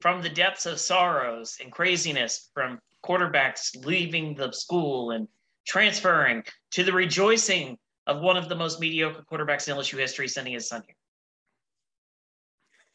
from 0.00 0.22
the 0.22 0.28
depths 0.28 0.66
of 0.66 0.78
sorrows 0.78 1.58
and 1.62 1.72
craziness 1.72 2.50
from 2.54 2.78
quarterbacks 3.04 3.84
leaving 3.84 4.34
the 4.34 4.52
school 4.52 5.10
and 5.12 5.28
transferring 5.66 6.42
to 6.72 6.84
the 6.84 6.92
rejoicing 6.92 7.76
of 8.06 8.20
one 8.20 8.36
of 8.36 8.48
the 8.48 8.56
most 8.56 8.80
mediocre 8.80 9.24
quarterbacks 9.30 9.68
in 9.68 9.76
LSU 9.76 9.98
history 9.98 10.28
sending 10.28 10.54
his 10.54 10.68
son 10.68 10.82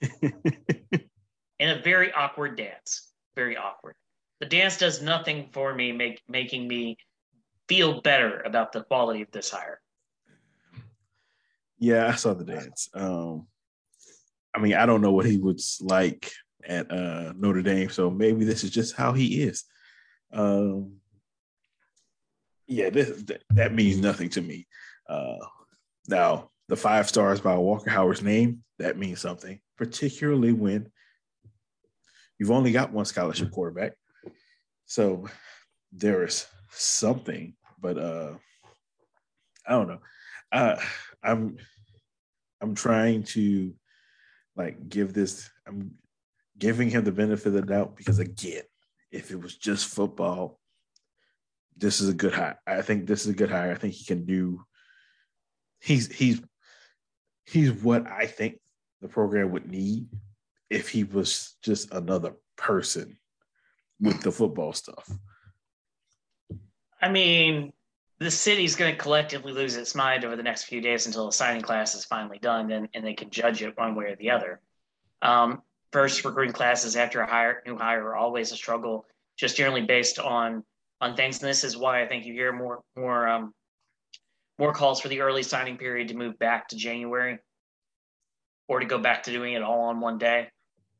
here. 0.01 0.33
in 1.59 1.69
a 1.69 1.81
very 1.81 2.11
awkward 2.11 2.57
dance. 2.57 3.11
Very 3.35 3.55
awkward. 3.57 3.95
The 4.39 4.45
dance 4.47 4.77
does 4.77 5.01
nothing 5.01 5.49
for 5.51 5.73
me, 5.73 5.91
make, 5.91 6.21
making 6.27 6.67
me 6.67 6.97
feel 7.69 8.01
better 8.01 8.41
about 8.41 8.71
the 8.71 8.83
quality 8.83 9.21
of 9.21 9.31
this 9.31 9.49
hire. 9.49 9.79
Yeah, 11.77 12.07
I 12.07 12.15
saw 12.15 12.33
the 12.33 12.43
dance. 12.43 12.89
Um, 12.93 13.47
I 14.55 14.59
mean, 14.59 14.73
I 14.73 14.85
don't 14.85 15.01
know 15.01 15.11
what 15.11 15.25
he 15.25 15.37
was 15.37 15.79
like 15.81 16.31
at 16.67 16.91
uh, 16.91 17.33
Notre 17.35 17.61
Dame, 17.61 17.89
so 17.89 18.09
maybe 18.09 18.45
this 18.45 18.63
is 18.63 18.71
just 18.71 18.95
how 18.95 19.13
he 19.13 19.43
is. 19.43 19.63
Um, 20.31 20.97
yeah, 22.67 22.89
this, 22.89 23.23
that 23.51 23.73
means 23.73 23.97
nothing 23.97 24.29
to 24.29 24.41
me. 24.41 24.67
Uh, 25.07 25.37
now, 26.07 26.49
the 26.69 26.75
five 26.75 27.07
stars 27.07 27.41
by 27.41 27.55
Walker 27.55 27.89
Howard's 27.89 28.23
name, 28.23 28.63
that 28.79 28.97
means 28.97 29.19
something, 29.21 29.59
particularly 29.77 30.53
when 30.53 30.89
you've 32.39 32.51
only 32.51 32.71
got 32.71 32.91
one 32.91 33.05
scholarship 33.05 33.51
quarterback. 33.51 33.93
So 34.85 35.27
there 35.91 36.23
is 36.23 36.45
something, 36.69 37.55
but 37.79 37.97
uh, 37.97 38.33
I 39.67 39.71
don't 39.71 39.87
know. 39.87 39.99
Uh, 40.51 40.79
I'm 41.23 41.57
I'm 42.61 42.75
trying 42.75 43.23
to 43.23 43.73
like 44.55 44.89
give 44.89 45.13
this. 45.13 45.49
I'm 45.67 45.95
giving 46.57 46.89
him 46.89 47.03
the 47.03 47.11
benefit 47.11 47.47
of 47.47 47.53
the 47.53 47.61
doubt 47.61 47.95
because 47.95 48.19
again, 48.19 48.63
if 49.11 49.31
it 49.31 49.41
was 49.41 49.55
just 49.55 49.87
football, 49.87 50.59
this 51.77 52.01
is 52.01 52.09
a 52.09 52.13
good 52.13 52.33
hire. 52.33 52.59
I 52.67 52.81
think 52.81 53.07
this 53.07 53.23
is 53.25 53.31
a 53.31 53.35
good 53.35 53.51
hire. 53.51 53.71
I 53.71 53.75
think 53.75 53.93
he 53.93 54.05
can 54.05 54.25
do. 54.25 54.63
He's 55.81 56.11
he's 56.11 56.41
he's 57.45 57.71
what 57.71 58.07
I 58.07 58.25
think 58.27 58.59
the 59.01 59.07
program 59.07 59.51
would 59.51 59.69
need 59.69 60.07
if 60.69 60.89
he 60.89 61.03
was 61.03 61.55
just 61.63 61.93
another 61.93 62.33
person 62.57 63.17
with 63.99 64.21
the 64.21 64.31
football 64.31 64.73
stuff. 64.73 65.09
I 67.01 67.09
mean, 67.09 67.73
the 68.19 68.31
city's 68.31 68.75
going 68.75 68.93
to 68.93 68.97
collectively 68.97 69.51
lose 69.51 69.75
its 69.75 69.93
mind 69.93 70.23
over 70.23 70.35
the 70.35 70.43
next 70.43 70.63
few 70.63 70.81
days 70.81 71.05
until 71.05 71.25
the 71.25 71.31
signing 71.31 71.61
class 71.61 71.95
is 71.95 72.05
finally 72.05 72.39
done, 72.39 72.71
and, 72.71 72.87
and 72.93 73.05
they 73.05 73.13
can 73.13 73.29
judge 73.29 73.61
it 73.61 73.77
one 73.77 73.95
way 73.95 74.05
or 74.05 74.15
the 74.15 74.31
other. 74.31 74.61
Um, 75.21 75.61
first 75.93 76.25
recruiting 76.25 76.53
classes 76.53 76.95
after 76.95 77.21
a 77.21 77.27
hire, 77.27 77.61
new 77.65 77.77
hire 77.77 78.05
are 78.07 78.15
always 78.15 78.51
a 78.51 78.55
struggle, 78.57 79.05
just 79.37 79.55
generally 79.55 79.83
based 79.83 80.19
on 80.19 80.63
on 80.99 81.15
things. 81.15 81.41
And 81.41 81.49
this 81.49 81.63
is 81.63 81.77
why 81.77 82.01
I 82.01 82.07
think 82.07 82.25
you 82.25 82.33
hear 82.33 82.51
more 82.51 82.81
more 82.97 83.27
um, 83.27 83.53
more 84.59 84.73
calls 84.73 84.99
for 84.99 85.07
the 85.07 85.21
early 85.21 85.43
signing 85.43 85.77
period 85.77 86.09
to 86.09 86.15
move 86.15 86.37
back 86.39 86.67
to 86.69 86.75
January, 86.75 87.37
or 88.67 88.79
to 88.79 88.85
go 88.85 88.97
back 88.97 89.23
to 89.23 89.31
doing 89.31 89.53
it 89.53 89.61
all 89.61 89.83
on 89.83 90.01
one 90.01 90.17
day, 90.17 90.49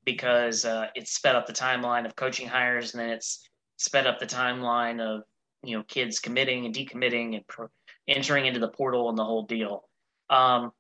because 0.06 0.64
uh, 0.64 0.88
it's 0.96 1.14
sped 1.14 1.36
up 1.36 1.48
the 1.48 1.54
timeline 1.54 2.06
of 2.06 2.16
coaching 2.16 2.48
hires, 2.48 2.94
and 2.94 3.02
then 3.02 3.10
it's 3.10 3.50
sped 3.78 4.08
up 4.08 4.20
the 4.20 4.28
timeline 4.28 5.02
of 5.02 5.24
you 5.64 5.76
know 5.76 5.84
kids 5.84 6.20
committing 6.20 6.66
and 6.66 6.76
decommitting 6.76 7.36
and 7.36 7.48
pro- 7.48 7.68
entering 8.08 8.46
into 8.46 8.60
the 8.60 8.70
portal 8.70 9.10
and 9.10 9.18
the 9.18 9.26
whole 9.26 9.46
deal. 9.46 9.84
Um, 10.30 10.72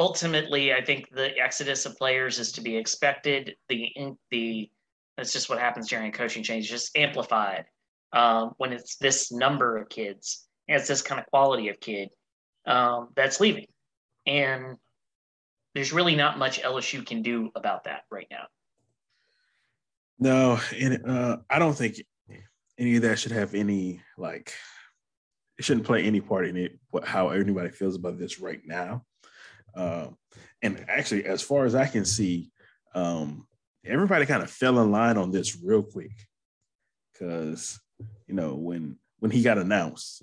ultimately, 0.00 0.72
I 0.72 0.82
think 0.82 1.10
the 1.12 1.38
exodus 1.38 1.84
of 1.84 1.96
players 1.98 2.38
is 2.38 2.52
to 2.52 2.62
be 2.62 2.76
expected. 2.76 3.54
The 3.68 3.92
the 4.30 4.70
that's 5.16 5.32
just 5.32 5.50
what 5.50 5.58
happens 5.58 5.88
during 5.88 6.08
a 6.08 6.12
coaching 6.12 6.42
change, 6.42 6.68
just 6.68 6.96
amplified 6.96 7.66
um, 8.14 8.52
when 8.56 8.72
it's 8.72 8.96
this 8.96 9.30
number 9.30 9.76
of 9.76 9.90
kids 9.90 10.48
and 10.66 10.78
it's 10.78 10.88
this 10.88 11.02
kind 11.02 11.20
of 11.20 11.26
quality 11.26 11.68
of 11.68 11.78
kid 11.80 12.08
um, 12.66 13.08
that's 13.14 13.40
leaving, 13.40 13.66
and 14.26 14.76
there's 15.74 15.92
really 15.92 16.16
not 16.16 16.38
much 16.38 16.62
LSU 16.62 17.06
can 17.06 17.20
do 17.20 17.50
about 17.54 17.84
that 17.84 18.02
right 18.10 18.26
now. 18.30 18.44
No, 20.18 20.58
and 20.74 21.06
uh, 21.06 21.36
I 21.50 21.58
don't 21.58 21.76
think 21.76 21.96
any 22.78 22.96
of 22.96 23.02
that 23.02 23.18
should 23.18 23.32
have 23.32 23.54
any 23.54 24.00
like 24.16 24.54
it 25.58 25.64
shouldn't 25.66 25.86
play 25.86 26.04
any 26.04 26.22
part 26.22 26.46
in 26.46 26.56
it. 26.56 26.78
What 26.88 27.04
how 27.04 27.28
anybody 27.28 27.68
feels 27.68 27.96
about 27.96 28.18
this 28.18 28.40
right 28.40 28.62
now. 28.64 29.04
Um, 29.74 30.16
and 30.62 30.84
actually, 30.88 31.26
as 31.26 31.42
far 31.42 31.64
as 31.64 31.74
I 31.74 31.86
can 31.86 32.04
see, 32.04 32.50
um, 32.94 33.46
everybody 33.84 34.26
kind 34.26 34.42
of 34.42 34.50
fell 34.50 34.80
in 34.80 34.90
line 34.90 35.16
on 35.16 35.30
this 35.30 35.56
real 35.62 35.82
quick 35.82 36.12
because 37.12 37.78
you 38.26 38.34
know 38.34 38.54
when 38.54 38.96
when 39.18 39.30
he 39.30 39.42
got 39.42 39.58
announced, 39.58 40.22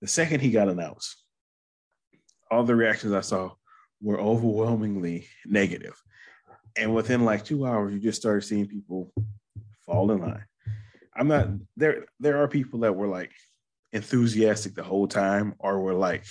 the 0.00 0.08
second 0.08 0.40
he 0.40 0.50
got 0.50 0.68
announced, 0.68 1.24
all 2.50 2.64
the 2.64 2.74
reactions 2.74 3.12
I 3.12 3.20
saw 3.20 3.52
were 4.02 4.20
overwhelmingly 4.20 5.26
negative. 5.44 6.00
And 6.76 6.94
within 6.94 7.24
like 7.24 7.44
two 7.44 7.66
hours, 7.66 7.92
you 7.92 8.00
just 8.00 8.20
started 8.20 8.42
seeing 8.42 8.66
people 8.66 9.12
fall 9.84 10.10
in 10.12 10.20
line. 10.20 10.44
I'm 11.14 11.28
not 11.28 11.48
there. 11.76 12.06
There 12.20 12.42
are 12.42 12.48
people 12.48 12.80
that 12.80 12.94
were 12.94 13.08
like 13.08 13.32
enthusiastic 13.92 14.74
the 14.74 14.82
whole 14.82 15.08
time, 15.08 15.54
or 15.58 15.80
were 15.80 15.94
like 15.94 16.24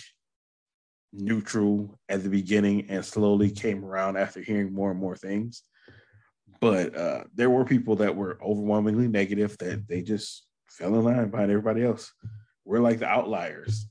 neutral 1.12 2.00
at 2.08 2.24
the 2.24 2.30
beginning 2.30 2.86
and 2.90 3.04
slowly 3.04 3.50
came 3.52 3.84
around 3.84 4.18
after 4.18 4.42
hearing 4.42 4.74
more 4.74 4.92
and 4.92 5.00
more 5.00 5.16
things. 5.16 5.64
But 6.62 6.96
uh, 6.96 7.24
there 7.34 7.50
were 7.50 7.66
people 7.66 7.96
that 7.98 8.16
were 8.16 8.38
overwhelmingly 8.44 9.08
negative 9.08 9.58
that 9.60 9.88
they 9.88 10.02
just 10.02 10.46
fell 10.68 10.96
in 10.96 11.04
line 11.04 11.30
behind 11.30 11.52
everybody 11.52 11.84
else. 11.84 12.12
We're 12.66 12.80
like 12.80 13.00
the 13.00 13.08
outliers. 13.08 13.88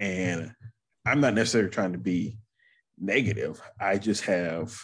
And 0.00 0.52
I'm 1.04 1.20
not 1.20 1.34
necessarily 1.34 1.70
trying 1.70 1.92
to 1.92 1.98
be 1.98 2.38
negative. 2.98 3.60
I 3.80 3.98
just 3.98 4.24
have 4.24 4.74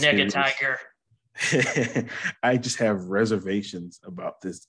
negative 0.00 0.32
tiger. 0.32 0.78
I 2.42 2.56
just 2.56 2.78
have 2.78 3.04
reservations 3.04 4.00
about 4.04 4.40
this 4.40 4.66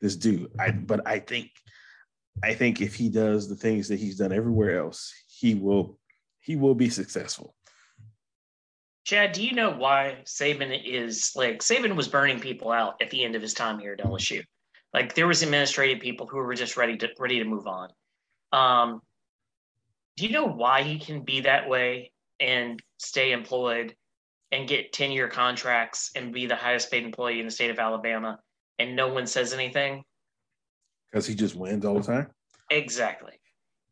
this 0.00 0.16
dude. 0.16 0.50
I 0.58 0.70
but 0.70 1.06
I 1.06 1.18
think 1.18 1.50
I 2.42 2.54
think 2.54 2.80
if 2.80 2.94
he 2.94 3.08
does 3.08 3.48
the 3.48 3.56
things 3.56 3.88
that 3.88 3.98
he's 3.98 4.16
done 4.16 4.32
everywhere 4.32 4.78
else, 4.78 5.12
he 5.40 5.54
will 5.54 5.98
he 6.40 6.56
will 6.56 6.74
be 6.74 6.90
successful. 6.90 7.54
Chad, 9.04 9.32
do 9.32 9.44
you 9.44 9.52
know 9.52 9.70
why 9.70 10.18
Saban 10.24 10.78
is 10.84 11.32
like 11.34 11.60
Saban 11.60 11.96
was 11.96 12.08
burning 12.08 12.40
people 12.40 12.70
out 12.70 13.00
at 13.00 13.10
the 13.10 13.24
end 13.24 13.34
of 13.34 13.42
his 13.42 13.54
time 13.54 13.78
here 13.78 13.94
at 13.94 14.04
LSU? 14.04 14.42
Like 14.92 15.14
there 15.14 15.26
was 15.26 15.42
administrative 15.42 16.00
people 16.00 16.26
who 16.26 16.36
were 16.36 16.54
just 16.54 16.76
ready 16.76 16.96
to 16.98 17.08
ready 17.18 17.38
to 17.38 17.44
move 17.44 17.66
on. 17.66 17.88
Um, 18.52 19.00
do 20.16 20.26
you 20.26 20.32
know 20.32 20.46
why 20.46 20.82
he 20.82 20.98
can 20.98 21.24
be 21.24 21.40
that 21.40 21.68
way 21.68 22.12
and 22.38 22.80
stay 22.98 23.32
employed 23.32 23.94
and 24.52 24.68
get 24.68 24.92
10 24.92 25.12
year 25.12 25.28
contracts 25.28 26.10
and 26.14 26.34
be 26.34 26.46
the 26.46 26.56
highest 26.56 26.90
paid 26.90 27.04
employee 27.04 27.40
in 27.40 27.46
the 27.46 27.52
state 27.52 27.70
of 27.70 27.78
Alabama 27.78 28.38
and 28.78 28.94
no 28.94 29.08
one 29.08 29.26
says 29.26 29.54
anything? 29.54 30.04
Because 31.10 31.26
he 31.26 31.34
just 31.34 31.56
wins 31.56 31.86
all 31.86 31.94
the 31.94 32.02
time? 32.02 32.28
Exactly. 32.70 33.39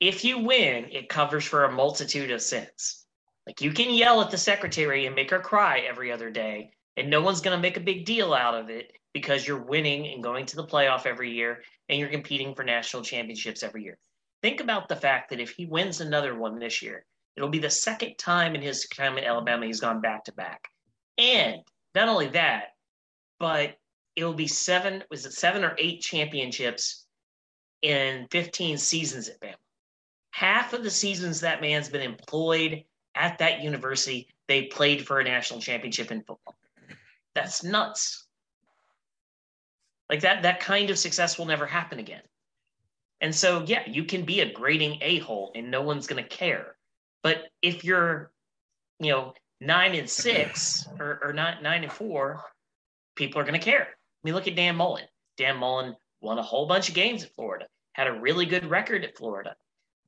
If 0.00 0.24
you 0.24 0.38
win, 0.38 0.86
it 0.92 1.08
covers 1.08 1.44
for 1.44 1.64
a 1.64 1.72
multitude 1.72 2.30
of 2.30 2.40
sins. 2.40 3.04
Like 3.46 3.60
you 3.60 3.72
can 3.72 3.92
yell 3.92 4.20
at 4.20 4.30
the 4.30 4.38
secretary 4.38 5.06
and 5.06 5.16
make 5.16 5.30
her 5.30 5.40
cry 5.40 5.80
every 5.80 6.12
other 6.12 6.30
day, 6.30 6.70
and 6.96 7.10
no 7.10 7.20
one's 7.22 7.40
going 7.40 7.56
to 7.56 7.62
make 7.62 7.76
a 7.76 7.80
big 7.80 8.04
deal 8.04 8.34
out 8.34 8.54
of 8.54 8.70
it 8.70 8.92
because 9.12 9.46
you're 9.46 9.62
winning 9.62 10.06
and 10.06 10.22
going 10.22 10.46
to 10.46 10.56
the 10.56 10.66
playoff 10.66 11.06
every 11.06 11.30
year 11.30 11.62
and 11.88 11.98
you're 11.98 12.10
competing 12.10 12.54
for 12.54 12.62
national 12.62 13.02
championships 13.02 13.62
every 13.62 13.82
year. 13.82 13.98
Think 14.42 14.60
about 14.60 14.88
the 14.88 14.96
fact 14.96 15.30
that 15.30 15.40
if 15.40 15.50
he 15.50 15.66
wins 15.66 16.00
another 16.00 16.38
one 16.38 16.58
this 16.58 16.82
year, 16.82 17.04
it'll 17.36 17.48
be 17.48 17.58
the 17.58 17.70
second 17.70 18.16
time 18.18 18.54
in 18.54 18.62
his 18.62 18.86
time 18.88 19.18
at 19.18 19.24
Alabama 19.24 19.66
he's 19.66 19.80
gone 19.80 20.00
back 20.00 20.24
to 20.24 20.32
back. 20.32 20.68
And 21.16 21.62
not 21.94 22.08
only 22.08 22.28
that, 22.28 22.74
but 23.40 23.76
it'll 24.14 24.34
be 24.34 24.46
seven, 24.46 25.02
was 25.10 25.26
it 25.26 25.32
seven 25.32 25.64
or 25.64 25.74
eight 25.78 26.00
championships 26.02 27.06
in 27.82 28.28
15 28.30 28.78
seasons 28.78 29.28
at 29.28 29.40
Bama. 29.40 29.54
Half 30.30 30.72
of 30.72 30.82
the 30.82 30.90
seasons 30.90 31.40
that 31.40 31.60
man's 31.60 31.88
been 31.88 32.02
employed 32.02 32.84
at 33.14 33.38
that 33.38 33.62
university, 33.62 34.28
they 34.46 34.64
played 34.64 35.06
for 35.06 35.20
a 35.20 35.24
national 35.24 35.60
championship 35.60 36.10
in 36.10 36.22
football. 36.22 36.56
That's 37.34 37.62
nuts. 37.64 38.26
Like 40.08 40.20
that, 40.20 40.42
that 40.42 40.60
kind 40.60 40.90
of 40.90 40.98
success 40.98 41.38
will 41.38 41.46
never 41.46 41.66
happen 41.66 41.98
again. 41.98 42.22
And 43.20 43.34
so, 43.34 43.64
yeah, 43.66 43.82
you 43.86 44.04
can 44.04 44.24
be 44.24 44.40
a 44.40 44.52
grading 44.52 44.98
a 45.02 45.18
hole 45.18 45.52
and 45.54 45.70
no 45.70 45.82
one's 45.82 46.06
going 46.06 46.22
to 46.22 46.28
care. 46.28 46.76
But 47.22 47.48
if 47.62 47.84
you're, 47.84 48.30
you 49.00 49.10
know, 49.10 49.34
nine 49.60 49.94
and 49.94 50.08
six 50.08 50.86
or, 51.00 51.18
or 51.22 51.32
not 51.32 51.62
nine 51.62 51.82
and 51.82 51.92
four, 51.92 52.42
people 53.16 53.40
are 53.40 53.44
going 53.44 53.58
to 53.58 53.64
care. 53.64 53.82
I 53.82 54.20
mean, 54.22 54.34
look 54.34 54.48
at 54.48 54.56
Dan 54.56 54.76
Mullen. 54.76 55.04
Dan 55.36 55.56
Mullen 55.56 55.96
won 56.20 56.38
a 56.38 56.42
whole 56.42 56.66
bunch 56.66 56.88
of 56.88 56.94
games 56.94 57.22
at 57.22 57.34
Florida, 57.34 57.66
had 57.92 58.06
a 58.06 58.20
really 58.20 58.46
good 58.46 58.64
record 58.64 59.04
at 59.04 59.16
Florida, 59.16 59.54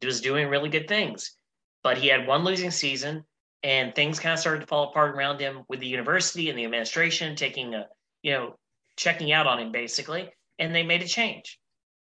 he 0.00 0.06
was 0.06 0.20
doing 0.20 0.48
really 0.48 0.68
good 0.68 0.88
things. 0.88 1.36
But 1.82 1.98
he 1.98 2.08
had 2.08 2.26
one 2.26 2.44
losing 2.44 2.70
season. 2.70 3.24
and 3.62 3.94
things 3.94 4.18
kind 4.18 4.32
of 4.32 4.38
started 4.38 4.60
to 4.60 4.66
fall 4.66 4.88
apart 4.88 5.14
around 5.14 5.40
him 5.40 5.64
with 5.68 5.80
the 5.80 5.86
university 5.86 6.48
and 6.48 6.58
the 6.58 6.64
administration 6.64 7.36
taking 7.36 7.74
a, 7.74 7.86
you 8.22 8.32
know, 8.32 8.56
checking 8.96 9.32
out 9.32 9.46
on 9.46 9.58
him 9.58 9.72
basically, 9.72 10.30
and 10.58 10.74
they 10.74 10.82
made 10.82 11.02
a 11.02 11.08
change. 11.08 11.58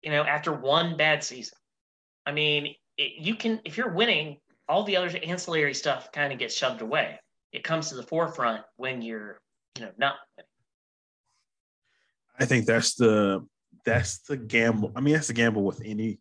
You 0.02 0.12
know, 0.12 0.24
after 0.24 0.52
one 0.52 0.98
bad 0.98 1.24
season. 1.24 1.58
I 2.26 2.32
mean, 2.32 2.76
it, 2.98 3.22
you 3.22 3.36
can 3.36 3.60
if 3.66 3.78
you're 3.78 3.94
winning, 3.94 4.38
all 4.68 4.84
the 4.84 4.98
other 4.98 5.18
ancillary 5.24 5.74
stuff 5.74 6.12
kind 6.12 6.32
of 6.32 6.40
gets 6.40 6.56
shoved 6.56 6.82
away. 6.82 7.20
It 7.52 7.64
comes 7.64 7.90
to 7.90 7.96
the 7.96 8.04
forefront 8.04 8.64
when 8.78 9.02
you're, 9.02 9.40
you 9.78 9.84
know, 9.84 9.92
not. 9.98 10.16
I 12.40 12.46
think 12.46 12.66
that's 12.66 12.96
the 12.96 13.46
that's 13.86 14.20
the 14.20 14.38
gamble. 14.38 14.92
I 14.96 15.02
mean, 15.02 15.14
that's 15.14 15.28
the 15.28 15.34
gamble 15.34 15.64
with 15.64 15.82
any 15.84 16.20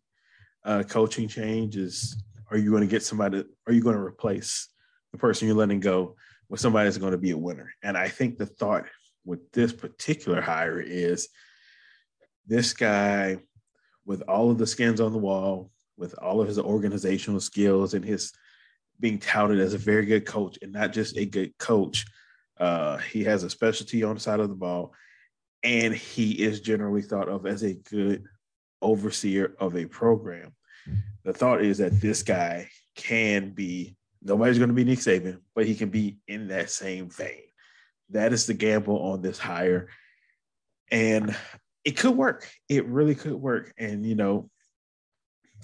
uh, 0.65 0.83
coaching 0.83 1.27
change. 1.27 1.75
Is 1.75 2.21
are 2.51 2.57
you 2.57 2.69
going 2.69 2.81
to 2.81 2.87
get 2.87 3.03
somebody? 3.03 3.43
Are 3.67 3.73
you 3.73 3.81
going 3.81 3.95
to 3.95 4.01
replace 4.01 4.69
the 5.11 5.17
person 5.17 5.47
you're 5.47 5.57
letting 5.57 5.79
go 5.79 6.15
with 6.49 6.59
somebody 6.59 6.85
that's 6.85 6.97
going 6.97 7.11
to 7.11 7.17
be 7.17 7.31
a 7.31 7.37
winner? 7.37 7.73
And 7.83 7.97
I 7.97 8.09
think 8.09 8.37
the 8.37 8.45
thought 8.45 8.85
with 9.25 9.51
this 9.51 9.73
particular 9.73 10.41
hire 10.41 10.79
is 10.79 11.29
this 12.45 12.73
guy 12.73 13.37
with 14.05 14.21
all 14.23 14.51
of 14.51 14.57
the 14.57 14.67
skins 14.67 14.99
on 14.99 15.13
the 15.13 15.17
wall, 15.17 15.71
with 15.97 16.13
all 16.19 16.41
of 16.41 16.47
his 16.47 16.59
organizational 16.59 17.39
skills 17.39 17.93
and 17.93 18.03
his 18.03 18.33
being 18.99 19.19
touted 19.19 19.59
as 19.59 19.73
a 19.73 19.77
very 19.77 20.05
good 20.05 20.25
coach 20.25 20.57
and 20.61 20.71
not 20.71 20.93
just 20.93 21.17
a 21.17 21.25
good 21.25 21.57
coach. 21.57 22.05
Uh, 22.59 22.97
he 22.97 23.23
has 23.23 23.43
a 23.43 23.49
specialty 23.49 24.03
on 24.03 24.15
the 24.15 24.21
side 24.21 24.39
of 24.39 24.49
the 24.49 24.55
ball, 24.55 24.93
and 25.63 25.93
he 25.93 26.31
is 26.43 26.61
generally 26.61 27.01
thought 27.01 27.29
of 27.29 27.45
as 27.45 27.63
a 27.63 27.73
good 27.73 28.23
overseer 28.83 29.55
of 29.59 29.75
a 29.75 29.85
program. 29.85 30.53
The 31.23 31.33
thought 31.33 31.63
is 31.63 31.77
that 31.77 32.01
this 32.01 32.21
guy 32.21 32.69
can 32.95 33.51
be 33.51 33.95
nobody's 34.21 34.57
going 34.57 34.69
to 34.69 34.75
be 34.75 34.83
Nick 34.83 34.99
Saban, 34.99 35.39
but 35.55 35.65
he 35.65 35.75
can 35.75 35.89
be 35.89 36.17
in 36.27 36.47
that 36.49 36.69
same 36.69 37.09
vein. 37.09 37.41
That 38.09 38.33
is 38.33 38.45
the 38.45 38.53
gamble 38.53 38.99
on 38.99 39.21
this 39.21 39.37
hire. 39.37 39.89
And 40.91 41.35
it 41.83 41.97
could 41.97 42.15
work. 42.15 42.49
It 42.69 42.85
really 42.85 43.15
could 43.15 43.33
work. 43.33 43.73
And, 43.77 44.05
you 44.05 44.15
know, 44.15 44.49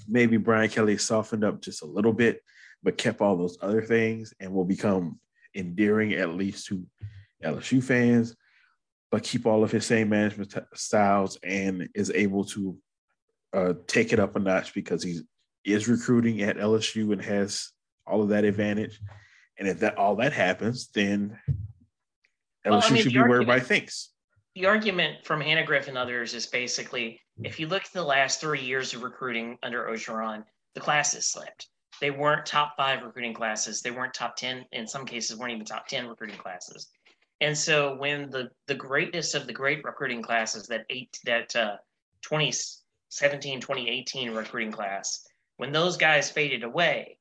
maybe 0.07 0.37
Brian 0.37 0.69
Kelly 0.69 0.97
softened 0.97 1.43
up 1.43 1.61
just 1.61 1.83
a 1.83 1.87
little 1.87 2.13
bit, 2.13 2.41
but 2.83 2.97
kept 2.97 3.21
all 3.21 3.37
those 3.37 3.57
other 3.61 3.81
things 3.81 4.33
and 4.39 4.51
will 4.51 4.65
become 4.65 5.19
endearing, 5.55 6.13
at 6.13 6.35
least 6.35 6.67
to 6.67 6.85
LSU 7.43 7.83
fans, 7.83 8.35
but 9.11 9.23
keep 9.23 9.45
all 9.45 9.63
of 9.63 9.71
his 9.71 9.85
same 9.85 10.09
management 10.09 10.51
t- 10.51 10.59
styles 10.73 11.37
and 11.43 11.89
is 11.95 12.11
able 12.11 12.43
to 12.45 12.77
uh, 13.53 13.73
take 13.87 14.13
it 14.13 14.19
up 14.19 14.35
a 14.35 14.39
notch 14.39 14.73
because 14.73 15.03
he 15.03 15.21
is 15.65 15.87
recruiting 15.87 16.41
at 16.41 16.57
LSU 16.57 17.11
and 17.13 17.21
has 17.21 17.71
all 18.05 18.21
of 18.21 18.29
that 18.29 18.43
advantage. 18.43 18.99
And 19.57 19.67
if 19.67 19.79
that 19.79 19.97
all 19.97 20.15
that 20.17 20.33
happens, 20.33 20.89
then 20.93 21.37
LSU 22.65 22.71
well, 22.71 22.83
I 22.83 22.89
mean, 22.91 23.03
should 23.03 23.13
be 23.13 23.19
where 23.19 23.33
everybody 23.33 23.61
thinks. 23.61 24.11
The 24.55 24.65
argument 24.65 25.25
from 25.25 25.41
Hanagriff 25.41 25.87
and 25.87 25.97
others 25.97 26.33
is 26.33 26.45
basically 26.47 27.21
if 27.43 27.59
you 27.59 27.67
look 27.67 27.85
at 27.85 27.93
the 27.93 28.03
last 28.03 28.41
three 28.41 28.61
years 28.61 28.93
of 28.93 29.03
recruiting 29.03 29.57
under 29.63 29.85
Orgeron, 29.85 30.43
the 30.73 30.81
classes 30.81 31.27
slipped. 31.27 31.67
They 32.01 32.11
weren't 32.11 32.45
top 32.45 32.75
five 32.77 33.03
recruiting 33.03 33.33
classes. 33.33 33.81
They 33.81 33.91
weren't 33.91 34.13
top 34.13 34.35
10, 34.35 34.65
in 34.71 34.87
some 34.87 35.05
cases, 35.05 35.37
weren't 35.37 35.53
even 35.53 35.65
top 35.65 35.87
10 35.87 36.07
recruiting 36.07 36.37
classes. 36.37 36.87
And 37.41 37.57
so 37.57 37.95
when 37.95 38.29
the, 38.29 38.49
the 38.67 38.75
greatness 38.75 39.33
of 39.33 39.47
the 39.47 39.53
great 39.53 39.83
recruiting 39.83 40.21
classes, 40.21 40.67
that 40.67 40.85
eight, 40.89 41.17
that 41.25 41.55
uh, 41.55 41.77
2017, 43.09 43.61
2018 43.61 44.31
recruiting 44.31 44.71
class, 44.71 45.27
when 45.57 45.71
those 45.71 45.97
guys 45.97 46.29
faded 46.29 46.63
away, 46.63 47.17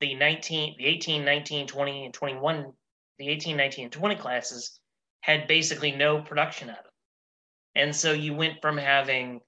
the 0.00 0.14
19, 0.14 0.76
the 0.78 0.86
18, 0.86 1.24
19, 1.24 1.66
20, 1.66 2.04
and 2.04 2.14
21, 2.14 2.72
the 3.18 3.28
18, 3.28 3.56
19, 3.56 3.84
and 3.84 3.92
20 3.92 4.14
classes 4.14 4.78
had 5.20 5.48
basically 5.48 5.90
no 5.90 6.22
production 6.22 6.70
out 6.70 6.78
of 6.78 6.84
them. 6.84 6.92
And 7.74 7.96
so 7.96 8.12
you 8.12 8.32
went 8.32 8.62
from 8.62 8.78
having 8.78 9.40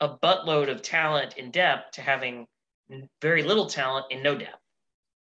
a 0.00 0.08
buttload 0.08 0.70
of 0.70 0.82
talent 0.82 1.36
in 1.36 1.50
depth 1.50 1.92
to 1.92 2.02
having 2.02 2.46
very 3.20 3.42
little 3.42 3.66
talent 3.66 4.06
and 4.10 4.22
no 4.22 4.36
depth. 4.36 4.56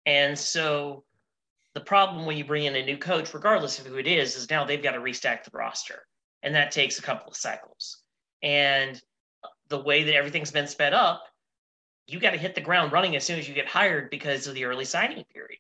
And 0.06 0.38
so 0.38 1.06
the 1.74 1.82
problem 1.82 2.26
when 2.26 2.38
you 2.38 2.44
bring 2.44 2.66
in 2.66 2.76
a 2.76 2.86
new 2.86 2.98
coach, 2.98 3.34
regardless 3.34 3.80
of 3.80 3.86
who 3.86 3.96
it 3.96 4.08
is, 4.08 4.36
is 4.36 4.50
now 4.50 4.66
they've 4.66 4.84
got 4.84 4.92
to 4.92 5.00
restack 5.00 5.46
the 5.46 5.52
roster. 5.54 6.06
And 6.44 6.54
that 6.54 6.72
takes 6.72 7.00
a 7.00 7.02
couple 7.02 7.30
of 7.30 7.38
cycles. 7.38 8.02
And 8.44 9.02
the 9.70 9.80
way 9.80 10.04
that 10.04 10.16
everything's 10.16 10.52
been 10.52 10.68
sped 10.68 10.94
up, 10.94 11.24
you 12.08 12.20
got 12.20 12.32
to 12.32 12.38
hit 12.38 12.56
the 12.56 12.62
ground 12.62 12.92
running 12.92 13.16
as 13.16 13.24
soon 13.24 13.40
as 13.40 13.48
you 13.48 13.56
get 13.56 13.68
hired 13.68 14.10
because 14.10 14.48
of 14.48 14.54
the 14.54 14.66
early 14.66 14.86
signing 14.86 15.24
period. 15.34 15.60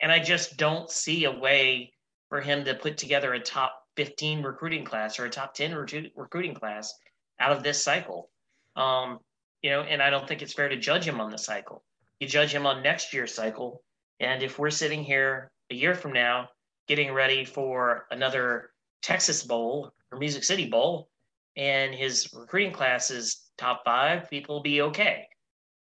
And 0.00 0.10
I 0.10 0.18
just 0.18 0.56
don't 0.56 0.90
see 0.90 1.24
a 1.24 1.30
way 1.30 1.92
for 2.28 2.40
him 2.40 2.64
to 2.64 2.74
put 2.74 2.96
together 2.96 3.34
a 3.34 3.40
top 3.40 3.82
15 3.96 4.42
recruiting 4.42 4.84
class 4.84 5.18
or 5.18 5.26
a 5.26 5.30
top 5.30 5.54
10 5.54 5.74
recruiting 5.74 6.54
class 6.54 6.92
out 7.38 7.52
of 7.52 7.62
this 7.62 7.82
cycle. 7.82 8.30
Um, 8.76 9.18
you 9.62 9.70
know, 9.70 9.82
and 9.82 10.02
I 10.02 10.10
don't 10.10 10.26
think 10.26 10.42
it's 10.42 10.52
fair 10.52 10.68
to 10.68 10.76
judge 10.76 11.06
him 11.06 11.20
on 11.20 11.30
the 11.30 11.38
cycle. 11.38 11.84
You 12.20 12.26
judge 12.26 12.54
him 12.54 12.66
on 12.66 12.82
next 12.82 13.12
year's 13.12 13.34
cycle. 13.34 13.82
And 14.20 14.42
if 14.42 14.58
we're 14.58 14.70
sitting 14.70 15.02
here 15.02 15.50
a 15.70 15.74
year 15.74 15.94
from 15.94 16.12
now 16.12 16.48
getting 16.86 17.12
ready 17.12 17.44
for 17.44 18.06
another 18.10 18.70
Texas 19.02 19.42
Bowl 19.42 19.92
or 20.10 20.18
Music 20.18 20.44
City 20.44 20.68
Bowl, 20.68 21.08
and 21.56 21.94
his 21.94 22.28
recruiting 22.34 22.72
class 22.72 23.10
is 23.10 23.42
top 23.58 23.82
five, 23.84 24.28
people 24.30 24.56
will 24.56 24.62
be 24.62 24.82
okay. 24.82 25.26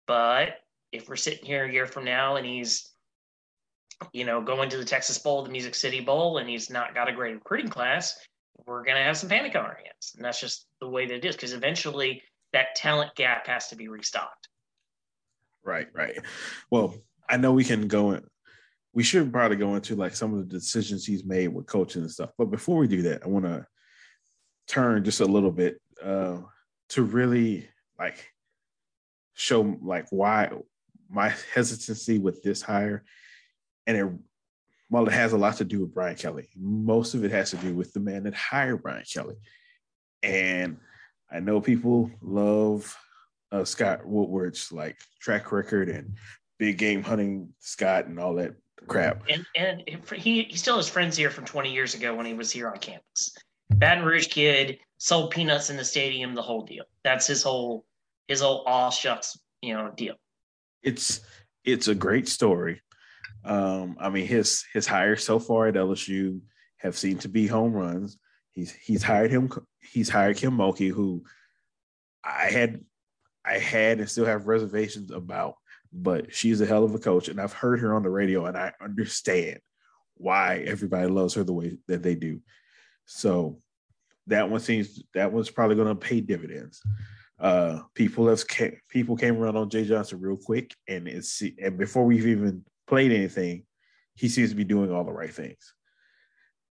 But 0.07 0.55
if 0.93 1.09
we're 1.09 1.17
sitting 1.17 1.45
here 1.45 1.65
a 1.65 1.73
year 1.73 1.87
from 1.87 2.05
now 2.05 2.37
and 2.37 2.47
he's 2.47 2.91
you 4.13 4.25
know, 4.25 4.41
going 4.41 4.71
to 4.71 4.77
the 4.77 4.85
Texas 4.85 5.19
Bowl, 5.19 5.43
the 5.43 5.51
Music 5.51 5.75
City 5.75 6.01
Bowl, 6.01 6.39
and 6.39 6.49
he's 6.49 6.71
not 6.71 6.95
got 6.95 7.09
a 7.09 7.13
great 7.13 7.35
recruiting 7.35 7.71
class, 7.71 8.19
we're 8.67 8.85
going 8.85 8.97
to 8.97 9.03
have 9.03 9.17
some 9.17 9.29
panic 9.29 9.55
on 9.57 9.65
our 9.65 9.77
hands. 9.77 10.13
And 10.17 10.25
that's 10.25 10.41
just 10.41 10.67
the 10.81 10.89
way 10.89 11.07
that 11.07 11.15
it 11.15 11.25
is 11.25 11.37
because 11.37 11.53
eventually 11.53 12.23
that 12.53 12.75
talent 12.77 13.15
gap 13.15 13.47
has 13.47 13.69
to 13.69 13.77
be 13.77 13.89
restocked. 13.89 14.49
Right, 15.65 15.89
right. 15.93 16.19
Well, 16.71 16.95
I 17.29 17.37
know 17.37 17.53
we 17.53 17.65
can 17.65 17.89
go 17.89 18.13
in, 18.13 18.25
we 18.95 19.03
should 19.03 19.33
probably 19.33 19.57
go 19.57 19.75
into 19.75 19.97
like 19.97 20.15
some 20.15 20.33
of 20.33 20.39
the 20.39 20.45
decisions 20.45 21.05
he's 21.05 21.25
made 21.25 21.49
with 21.49 21.67
coaching 21.67 22.03
and 22.03 22.11
stuff. 22.11 22.31
But 22.39 22.47
before 22.47 22.79
we 22.79 22.89
do 22.89 23.03
that, 23.03 23.23
I 23.25 23.29
want 23.29 23.45
to 23.45 23.67
turn 24.69 25.05
just 25.05 25.21
a 25.21 25.25
little 25.25 25.51
bit 25.51 25.81
uh, 26.03 26.39
to 26.91 27.03
really 27.03 27.69
like 27.99 28.33
show 29.35 29.77
like 29.83 30.07
why 30.11 30.51
my 31.11 31.33
hesitancy 31.55 32.19
with 32.19 32.43
this 32.43 32.63
hire 32.63 33.05
and 33.87 33.97
it 33.97 34.07
while 34.89 35.07
it 35.07 35.13
has 35.13 35.33
a 35.33 35.39
lot 35.39 35.57
to 35.57 35.65
do 35.65 35.81
with 35.81 35.95
Brian 35.95 36.17
Kelly, 36.17 36.49
most 36.57 37.15
of 37.15 37.25
it 37.25 37.31
has 37.31 37.51
to 37.51 37.57
do 37.57 37.75
with 37.75 37.93
the 37.93 38.01
man 38.01 38.23
that 38.25 38.35
hired 38.35 38.83
Brian 38.83 39.05
Kelly. 39.05 39.37
And 40.23 40.79
I 41.31 41.41
know 41.41 41.61
people 41.61 42.11
love 42.23 42.97
uh, 43.53 43.65
Scott 43.65 44.07
Woodward's 44.07 44.73
like 44.73 44.97
track 45.21 45.53
record 45.53 45.89
and 45.89 46.17
big 46.59 46.79
game 46.79 47.03
hunting 47.03 47.53
Scott 47.59 48.07
and 48.07 48.19
all 48.19 48.35
that 48.37 48.55
crap. 48.87 49.23
And 49.29 49.45
and 49.57 49.83
he 50.17 50.45
he 50.45 50.57
still 50.57 50.77
has 50.77 50.89
friends 50.89 51.17
here 51.17 51.31
from 51.31 51.45
20 51.45 51.73
years 51.73 51.95
ago 51.95 52.15
when 52.15 52.27
he 52.27 52.35
was 52.35 52.51
here 52.51 52.69
on 52.69 52.79
campus. 52.79 53.37
Baton 53.71 54.05
Rouge 54.05 54.29
kid 54.29 54.79
sold 54.99 55.31
peanuts 55.31 55.71
in 55.71 55.77
the 55.77 55.85
stadium, 55.85 56.35
the 56.35 56.43
whole 56.43 56.63
deal. 56.63 56.85
That's 57.05 57.27
his 57.27 57.43
whole 57.43 57.85
his 58.27 58.41
whole 58.41 58.63
all 58.67 58.91
shucks, 58.91 59.39
you 59.63 59.75
know, 59.75 59.93
deal. 59.97 60.15
It's 60.83 61.21
it's 61.65 61.89
a 61.89 61.95
great 61.95 62.29
story. 62.29 62.81
Um, 63.45 63.97
I 64.01 64.11
mean, 64.11 64.27
his 64.27 64.65
his 64.73 64.87
hires 64.87 65.25
so 65.25 65.39
far 65.39 65.67
at 65.69 65.75
LSU 65.75 66.41
have 66.79 66.97
seemed 66.97 67.23
to 67.23 67.29
be 67.29 67.47
home 67.47 67.73
runs. 67.73 68.19
He's 68.53 68.73
he's 68.73 69.03
hired 69.03 69.31
him. 69.31 69.51
He's 69.81 70.09
hired 70.09 70.37
Kim 70.37 70.57
Mulkey, 70.57 70.91
who 70.91 71.25
I 72.25 72.47
had 72.47 72.85
I 73.45 73.59
had 73.59 73.99
and 73.99 74.09
still 74.09 74.27
have 74.27 74.47
reservations 74.47 75.11
about, 75.11 75.55
but 75.93 76.35
she's 76.35 76.61
a 76.61 76.67
hell 76.67 76.85
of 76.85 76.95
a 76.95 76.99
coach, 76.99 77.29
and 77.29 77.41
I've 77.41 77.53
heard 77.53 77.81
her 77.81 77.95
on 77.95 78.03
the 78.03 78.11
radio, 78.11 78.47
and 78.47 78.57
I 78.57 78.73
understand 78.81 79.61
why 80.15 80.59
everybody 80.67 81.09
loves 81.09 81.35
her 81.35 81.45
the 81.45 81.53
way 81.53 81.79
that 81.87 82.03
they 82.03 82.15
do. 82.15 82.41
So 83.09 83.59
that 84.27 84.51
one 84.51 84.61
seems 84.61 85.03
that 85.15 85.33
one's 85.33 85.51
probably 85.51 85.77
going 85.77 85.89
to 85.89 85.95
pay 85.95 86.21
dividends. 86.21 86.83
Uh, 87.41 87.81
people 87.95 88.29
have 88.29 88.45
people 88.91 89.17
came 89.17 89.39
around 89.39 89.57
on 89.57 89.71
Jay 89.71 89.85
Johnson 89.85 90.21
real 90.21 90.37
quick, 90.37 90.75
and 90.87 91.09
it's 91.09 91.43
and 91.61 91.79
before 91.79 92.05
we've 92.05 92.27
even 92.27 92.65
played 92.87 93.11
anything, 93.11 93.65
he 94.15 94.29
seems 94.29 94.51
to 94.51 94.57
be 94.57 94.65
doing 94.65 94.93
all 94.93 95.05
the 95.05 95.13
right 95.13 95.33
things. 95.33 95.73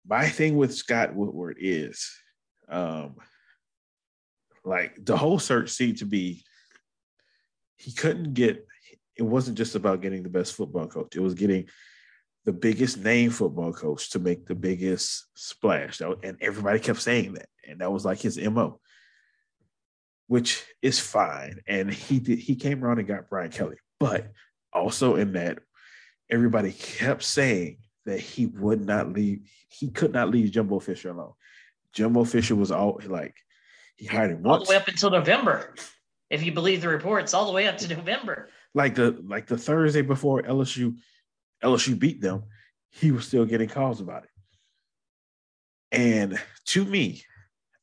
My 0.06 0.28
thing 0.28 0.56
with 0.56 0.74
Scott 0.74 1.14
Woodward 1.14 1.56
is 1.58 2.12
um 2.68 3.16
like 4.64 4.98
the 5.02 5.16
whole 5.16 5.38
search 5.38 5.70
seemed 5.70 5.98
to 5.98 6.04
be 6.04 6.44
he 7.76 7.92
couldn't 7.92 8.34
get 8.34 8.66
it 9.16 9.22
wasn't 9.22 9.56
just 9.56 9.74
about 9.74 10.02
getting 10.02 10.22
the 10.22 10.28
best 10.28 10.54
football 10.54 10.86
coach, 10.86 11.16
it 11.16 11.20
was 11.20 11.34
getting 11.34 11.66
the 12.46 12.52
biggest 12.52 12.98
name 12.98 13.30
football 13.30 13.72
coach 13.72 14.10
to 14.10 14.20
make 14.20 14.46
the 14.46 14.54
biggest 14.54 15.26
splash. 15.34 16.00
And 16.00 16.38
everybody 16.40 16.78
kept 16.78 17.02
saying 17.02 17.34
that. 17.34 17.48
And 17.68 17.80
that 17.80 17.92
was 17.92 18.04
like 18.04 18.20
his 18.20 18.38
MO, 18.38 18.78
which 20.28 20.64
is 20.80 21.00
fine. 21.00 21.58
And 21.66 21.92
he 21.92 22.20
did, 22.20 22.38
he 22.38 22.54
came 22.54 22.84
around 22.84 23.00
and 23.00 23.08
got 23.08 23.28
Brian 23.28 23.50
Kelly. 23.50 23.76
But 23.98 24.30
also 24.72 25.16
in 25.16 25.32
that 25.32 25.58
everybody 26.30 26.70
kept 26.70 27.24
saying 27.24 27.78
that 28.04 28.20
he 28.20 28.46
would 28.46 28.80
not 28.80 29.12
leave. 29.12 29.50
He 29.68 29.90
could 29.90 30.12
not 30.12 30.30
leave 30.30 30.52
Jimbo 30.52 30.78
Fisher 30.78 31.10
alone. 31.10 31.32
Jimbo 31.92 32.22
Fisher 32.24 32.54
was 32.54 32.70
all 32.70 33.00
like 33.06 33.34
he 33.96 34.06
hired 34.06 34.30
him 34.30 34.46
all 34.46 34.62
the 34.62 34.70
way 34.70 34.76
up 34.76 34.86
until 34.86 35.10
November, 35.10 35.74
if 36.30 36.44
you 36.44 36.52
believe 36.52 36.82
the 36.82 36.88
reports, 36.88 37.34
all 37.34 37.46
the 37.46 37.52
way 37.52 37.66
up 37.66 37.78
to 37.78 37.88
November. 37.88 38.50
Like 38.72 38.94
the 38.94 39.20
like 39.26 39.46
the 39.46 39.58
Thursday 39.58 40.02
before 40.02 40.42
LSU 40.42 40.96
LSU 41.62 41.98
beat 41.98 42.20
them, 42.20 42.44
he 42.90 43.10
was 43.10 43.26
still 43.26 43.44
getting 43.44 43.68
calls 43.68 44.00
about 44.00 44.24
it. 44.24 44.30
And 45.92 46.38
to 46.66 46.84
me, 46.84 47.22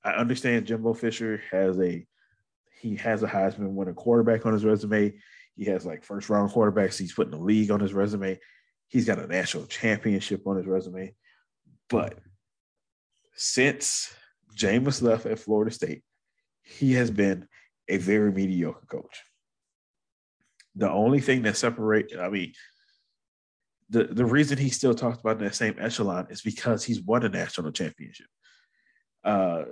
I 0.04 0.12
understand 0.12 0.66
Jimbo 0.66 0.94
Fisher 0.94 1.42
has 1.52 1.80
a 1.80 2.06
he 2.82 2.98
has 2.98 3.24
a 3.24 3.28
Heisman 3.28 3.74
winner 3.76 3.94
quarterback 3.94 4.46
on 4.46 4.52
his 4.52 4.66
resume. 4.66 5.14
He 5.56 5.66
has 5.66 5.86
like 5.86 6.04
first 6.04 6.30
round 6.30 6.52
quarterbacks 6.52 7.00
he's 7.00 7.14
putting 7.14 7.32
in 7.32 7.40
the 7.40 7.46
league 7.46 7.72
on 7.72 7.80
his 7.80 7.94
resume. 7.94 8.40
He's 8.90 9.06
got 9.06 9.20
a 9.20 9.28
national 9.28 9.66
championship 9.68 10.46
on 10.46 10.58
his 10.58 10.68
resume. 10.68 11.16
But 11.90 12.20
since 13.36 14.14
Jameis 14.58 15.02
left 15.02 15.26
at 15.26 15.40
Florida 15.40 15.72
State, 15.72 16.04
he 16.62 16.94
has 16.94 17.10
been 17.10 17.48
a 17.88 17.98
very 17.98 18.32
mediocre 18.32 18.86
coach. 18.86 19.22
The 20.76 20.90
only 20.90 21.22
thing 21.22 21.44
that 21.44 21.56
separates, 21.56 22.14
I 22.20 22.30
mean, 22.30 22.54
the, 23.94 24.06
the 24.06 24.26
reason 24.26 24.58
he 24.58 24.70
still 24.70 24.96
talks 24.96 25.20
about 25.20 25.38
in 25.38 25.44
that 25.44 25.56
same 25.56 25.76
echelon 25.80 26.28
is 26.32 26.42
because 26.42 26.84
he's 26.84 27.02
won 27.02 27.24
a 27.24 27.30
national 27.30 27.72
championship. 27.72 28.26
Uh, 29.24 29.66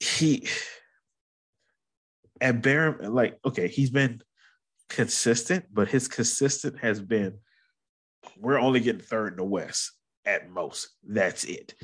he 0.00 0.46
at 2.40 2.60
Barham, 2.62 3.14
like, 3.14 3.38
okay, 3.46 3.68
he's 3.68 3.90
been 3.90 4.20
consistent, 4.88 5.64
but 5.72 5.88
his 5.88 6.08
consistent 6.08 6.78
has 6.80 7.00
been 7.00 7.38
we're 8.38 8.58
only 8.58 8.80
getting 8.80 9.00
third 9.00 9.34
in 9.34 9.36
the 9.36 9.44
West 9.44 9.92
at 10.24 10.50
most. 10.50 10.88
That's 11.06 11.44
it. 11.44 11.74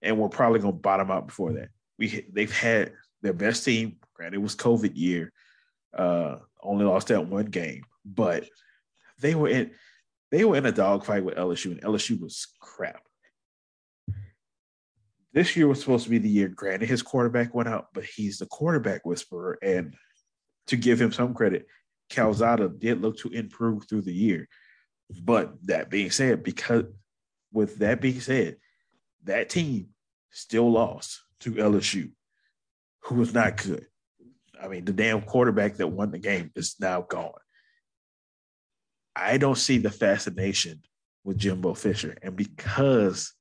And 0.00 0.18
we're 0.18 0.28
probably 0.28 0.60
gonna 0.60 0.72
bottom 0.72 1.10
out 1.10 1.26
before 1.26 1.52
that. 1.54 1.68
We 1.98 2.24
they've 2.32 2.56
had 2.56 2.92
their 3.20 3.34
best 3.34 3.64
team. 3.64 3.96
Granted, 4.14 4.38
it 4.38 4.42
was 4.42 4.56
COVID 4.56 4.92
year. 4.94 5.32
Uh, 5.96 6.36
only 6.62 6.86
lost 6.86 7.08
that 7.08 7.26
one 7.26 7.46
game, 7.46 7.82
but 8.04 8.48
they 9.20 9.34
were 9.34 9.48
in 9.48 9.72
they 10.30 10.44
were 10.44 10.56
in 10.56 10.66
a 10.66 10.72
dogfight 10.72 11.24
with 11.24 11.36
LSU, 11.36 11.72
and 11.72 11.82
LSU 11.82 12.20
was 12.20 12.46
crap. 12.60 13.02
This 15.32 15.56
year 15.56 15.68
was 15.68 15.80
supposed 15.80 16.04
to 16.04 16.10
be 16.10 16.18
the 16.18 16.28
year. 16.28 16.48
Granted, 16.48 16.88
his 16.88 17.02
quarterback 17.02 17.54
went 17.54 17.68
out, 17.68 17.88
but 17.94 18.04
he's 18.04 18.38
the 18.38 18.46
quarterback 18.46 19.04
whisperer. 19.04 19.58
And 19.62 19.94
to 20.66 20.76
give 20.76 21.00
him 21.00 21.12
some 21.12 21.34
credit, 21.34 21.66
Calzada 22.10 22.68
did 22.68 23.02
look 23.02 23.18
to 23.18 23.28
improve 23.28 23.86
through 23.88 24.02
the 24.02 24.14
year. 24.14 24.48
But 25.22 25.54
that 25.66 25.90
being 25.90 26.10
said, 26.10 26.42
because 26.42 26.84
with 27.52 27.78
that 27.78 28.00
being 28.00 28.20
said, 28.20 28.56
that 29.24 29.48
team 29.48 29.88
still 30.30 30.70
lost 30.70 31.22
to 31.40 31.52
LSU, 31.52 32.10
who 33.04 33.16
was 33.16 33.32
not 33.32 33.62
good. 33.62 33.86
I 34.60 34.68
mean, 34.68 34.84
the 34.84 34.92
damn 34.92 35.22
quarterback 35.22 35.76
that 35.76 35.86
won 35.86 36.10
the 36.10 36.18
game 36.18 36.50
is 36.54 36.76
now 36.80 37.02
gone. 37.02 37.32
I 39.18 39.38
don't 39.38 39.58
see 39.58 39.78
the 39.78 39.90
fascination 39.90 40.82
with 41.24 41.38
Jimbo 41.38 41.74
Fisher. 41.74 42.16
And 42.22 42.36
because 42.36 43.32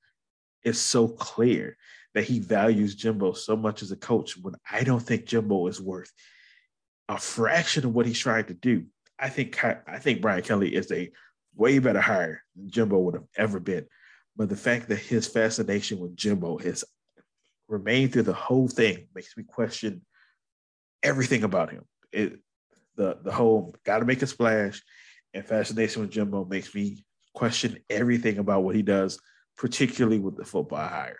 it's 0.63 0.79
so 0.79 1.07
clear 1.07 1.77
that 2.13 2.23
he 2.23 2.39
values 2.39 2.95
Jimbo 2.95 3.33
so 3.33 3.55
much 3.55 3.81
as 3.81 3.91
a 3.91 3.95
coach, 3.95 4.37
when 4.37 4.55
I 4.69 4.83
don't 4.83 4.99
think 4.99 5.25
Jimbo 5.25 5.67
is 5.67 5.79
worth 5.79 6.11
a 7.07 7.17
fraction 7.17 7.85
of 7.85 7.93
what 7.93 8.05
he's 8.05 8.19
trying 8.19 8.45
to 8.45 8.53
do, 8.53 8.85
I 9.19 9.29
think 9.29 9.63
I 9.63 9.99
think 9.99 10.21
Brian 10.21 10.43
Kelly 10.43 10.75
is 10.75 10.91
a 10.91 11.11
way 11.55 11.79
better 11.79 12.01
hire 12.01 12.43
than 12.55 12.69
Jimbo 12.69 12.97
would 12.99 13.15
have 13.15 13.27
ever 13.35 13.59
been. 13.59 13.85
But 14.35 14.49
the 14.49 14.55
fact 14.55 14.89
that 14.89 14.99
his 14.99 15.27
fascination 15.27 15.99
with 15.99 16.15
Jimbo 16.15 16.57
has 16.59 16.83
remained 17.67 18.13
through 18.13 18.23
the 18.23 18.33
whole 18.33 18.67
thing 18.67 19.07
makes 19.15 19.35
me 19.35 19.43
question 19.43 20.01
everything 21.01 21.43
about 21.43 21.71
him. 21.71 21.83
It 22.11 22.39
the 22.95 23.17
the 23.23 23.31
whole 23.31 23.75
got 23.85 23.99
to 23.99 24.05
make 24.05 24.21
a 24.21 24.27
splash 24.27 24.81
and 25.37 25.45
fascination 25.45 26.01
with 26.01 26.11
Jimbo 26.11 26.45
makes 26.45 26.73
me 26.73 27.05
question 27.35 27.77
everything 27.89 28.39
about 28.39 28.63
what 28.63 28.75
he 28.75 28.81
does, 28.81 29.19
particularly 29.55 30.19
with 30.19 30.35
the 30.35 30.43
football 30.43 30.87
hire. 30.87 31.19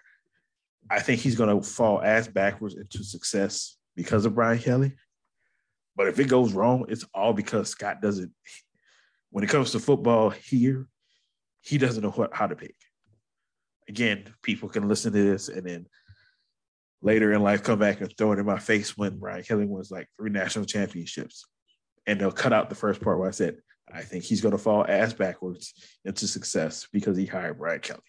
I 0.90 1.00
think 1.00 1.22
he's 1.22 1.36
going 1.36 1.56
to 1.56 1.68
fall 1.68 2.02
ass 2.02 2.28
backwards 2.28 2.76
into 2.76 3.04
success 3.04 3.78
because 3.96 4.26
of 4.26 4.34
Brian 4.34 4.58
Kelly. 4.58 4.94
But 5.96 6.08
if 6.08 6.20
it 6.20 6.28
goes 6.28 6.54
wrong, 6.54 6.86
it's 6.90 7.06
all 7.14 7.34
because 7.34 7.70
Scott 7.70 8.02
doesn't. 8.02 8.32
When 9.30 9.44
it 9.44 9.50
comes 9.50 9.72
to 9.72 9.80
football 9.80 10.32
here, 10.32 10.88
he 11.62 11.78
doesn't 11.78 12.02
know 12.02 12.12
what, 12.12 12.34
how 12.34 12.48
to 12.48 12.56
pick. 12.56 12.76
Again, 13.88 14.34
people 14.42 14.70
can 14.70 14.88
listen 14.88 15.14
to 15.14 15.24
this 15.24 15.48
and 15.48 15.64
then 15.64 15.86
later 17.02 17.34
in 17.34 17.44
life 17.44 17.64
come 17.64 17.80
back 17.80 18.02
and 18.02 18.12
throw 18.18 18.32
it 18.32 18.40
in 18.40 18.46
my 18.46 18.60
face 18.60 18.98
when 18.98 19.20
Brian 19.20 19.44
Kelly 19.44 19.66
wins 19.66 19.92
like 19.92 20.08
three 20.18 20.32
national 20.32 20.66
championships. 20.66 21.46
And 22.08 22.20
they'll 22.20 22.32
cut 22.32 22.54
out 22.54 22.70
the 22.70 22.76
first 22.76 23.02
part 23.02 23.20
where 23.20 23.28
I 23.28 23.32
said, 23.32 23.58
I 23.94 24.02
think 24.02 24.24
he's 24.24 24.42
going 24.42 24.52
to 24.52 24.58
fall 24.58 24.86
ass 24.88 25.14
backwards 25.14 25.74
into 26.04 26.28
success 26.28 26.88
because 26.92 27.18
he 27.18 27.26
hired 27.26 27.58
Brian 27.58 27.80
Kelly. 27.80 28.02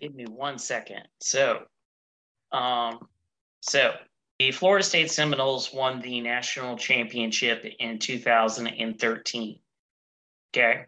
Give 0.00 0.14
me 0.14 0.26
one 0.26 0.58
second. 0.58 1.02
So, 1.20 1.62
um, 2.52 3.08
so 3.60 3.92
the 4.38 4.52
Florida 4.52 4.84
State 4.84 5.10
Seminoles 5.10 5.72
won 5.72 6.00
the 6.00 6.20
national 6.20 6.76
championship 6.76 7.64
in 7.80 7.98
2013. 7.98 9.58
Okay. 10.54 10.84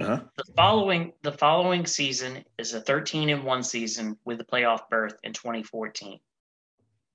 Uh-huh. 0.00 0.20
The 0.36 0.44
following 0.56 1.12
the 1.22 1.32
following 1.32 1.86
season 1.86 2.44
is 2.56 2.72
a 2.74 2.80
13 2.80 3.30
and 3.30 3.44
one 3.44 3.62
season 3.64 4.16
with 4.24 4.40
a 4.40 4.44
playoff 4.44 4.88
berth 4.90 5.16
in 5.24 5.32
2014. 5.32 6.20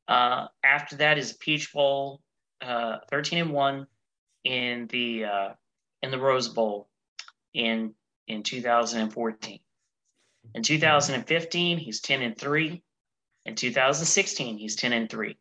Uh, 0.08 0.48
after 0.64 0.98
that 0.98 1.18
is 1.18 1.32
a 1.32 1.38
Peach 1.38 1.72
Bowl, 1.72 2.22
uh, 2.64 2.98
13 3.10 3.40
and 3.40 3.52
one 3.52 3.88
in 4.44 4.88
the 4.88 5.26
uh, 5.26 5.50
in 6.02 6.12
the 6.12 6.20
Rose 6.20 6.50
Bowl 6.50 6.90
in 7.54 7.94
in 8.28 8.44
2014. 8.44 9.60
In 10.56 10.64
2015, 10.64 11.78
he's 11.78 12.02
10 12.02 12.22
and 12.22 12.38
three. 12.38 12.82
In 13.46 13.56
2016, 13.56 14.58
he's 14.58 14.76
10 14.76 14.94
and 14.94 15.10
three. 15.10 15.38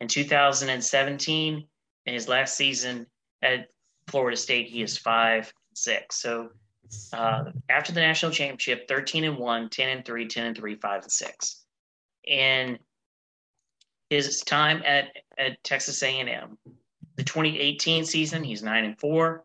In 0.00 0.08
2017, 0.08 1.66
in 2.06 2.14
his 2.14 2.28
last 2.28 2.56
season 2.56 3.06
at 3.42 3.68
Florida 4.06 4.36
State, 4.36 4.68
he 4.68 4.82
is 4.82 4.96
five 4.96 5.52
six. 5.74 6.20
So 6.20 6.50
uh, 7.12 7.44
after 7.68 7.92
the 7.92 8.00
national 8.00 8.32
championship, 8.32 8.88
13 8.88 9.24
and 9.24 9.38
1, 9.38 9.68
10 9.68 9.88
and 9.88 10.04
3, 10.04 10.26
10 10.26 10.46
and 10.46 10.56
3, 10.56 10.74
5 10.76 11.02
and 11.02 11.12
6. 11.12 11.64
And 12.30 12.78
his 14.10 14.40
time 14.40 14.82
at, 14.84 15.08
at 15.36 15.62
Texas 15.64 16.02
A&M, 16.02 16.58
the 17.16 17.24
2018 17.24 18.04
season, 18.04 18.44
he's 18.44 18.62
9 18.62 18.84
and 18.84 18.98
4. 18.98 19.44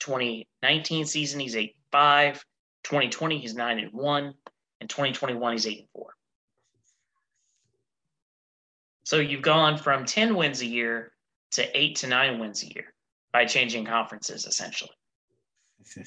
2019 0.00 1.06
season, 1.06 1.40
he's 1.40 1.56
8 1.56 1.62
and 1.62 1.74
5. 1.92 2.44
2020, 2.84 3.38
he's 3.38 3.54
9 3.54 3.78
and 3.78 3.92
1. 3.92 4.34
And 4.80 4.90
2021, 4.90 5.52
he's 5.52 5.66
8 5.66 5.78
and 5.78 5.88
4. 5.94 6.06
So 9.04 9.16
you've 9.16 9.42
gone 9.42 9.76
from 9.76 10.04
10 10.04 10.34
wins 10.34 10.62
a 10.62 10.66
year 10.66 11.12
to 11.52 11.78
8 11.78 11.96
to 11.96 12.06
9 12.06 12.38
wins 12.38 12.62
a 12.62 12.72
year 12.72 12.94
by 13.32 13.44
changing 13.44 13.84
conferences, 13.84 14.46
essentially. 14.46 14.90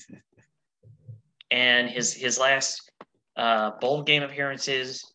and 1.51 1.89
his 1.89 2.13
his 2.13 2.39
last 2.39 2.91
uh, 3.35 3.71
bowl 3.79 4.03
game 4.03 4.23
appearances, 4.23 5.13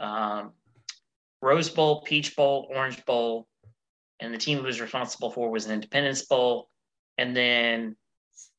um, 0.00 0.52
Rose 1.42 1.68
Bowl, 1.68 2.02
Peach 2.02 2.36
Bowl, 2.36 2.68
Orange 2.70 3.04
Bowl, 3.04 3.48
and 4.20 4.32
the 4.32 4.38
team 4.38 4.58
he 4.58 4.64
was 4.64 4.80
responsible 4.80 5.30
for 5.30 5.50
was 5.50 5.66
an 5.66 5.72
Independence 5.72 6.22
Bowl, 6.22 6.68
and 7.18 7.36
then 7.36 7.96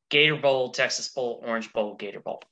Gator 0.09 0.35
Bowl, 0.35 0.69
Texas 0.69 1.07
Bowl, 1.07 1.41
Orange 1.45 1.71
Bowl, 1.71 1.95
Gator 1.95 2.19
Bowl. 2.19 2.43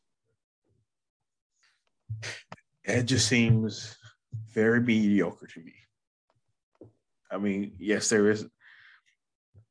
It 2.85 3.03
just 3.03 3.27
seems 3.27 3.97
very 4.53 4.79
mediocre 4.79 5.47
to 5.47 5.59
me. 5.59 5.73
I 7.29 7.37
mean, 7.37 7.73
yes, 7.77 8.09
there 8.09 8.31
is 8.31 8.47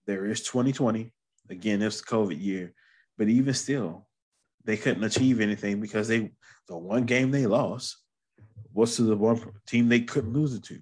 there 0.06 0.26
is 0.26 0.42
2020. 0.42 1.12
Again, 1.48 1.82
it's 1.82 2.00
the 2.00 2.06
COVID 2.06 2.40
year. 2.40 2.72
But 3.18 3.28
even 3.28 3.54
still, 3.54 4.06
they 4.64 4.76
couldn't 4.76 5.04
achieve 5.04 5.40
anything 5.40 5.80
because 5.80 6.08
they 6.08 6.32
the 6.68 6.76
one 6.76 7.04
game 7.04 7.30
they 7.30 7.46
lost 7.46 7.99
to 8.86 9.02
the 9.02 9.16
one 9.16 9.40
team 9.66 9.88
they 9.88 10.00
couldn't 10.00 10.32
lose 10.32 10.54
it 10.54 10.64
to. 10.64 10.80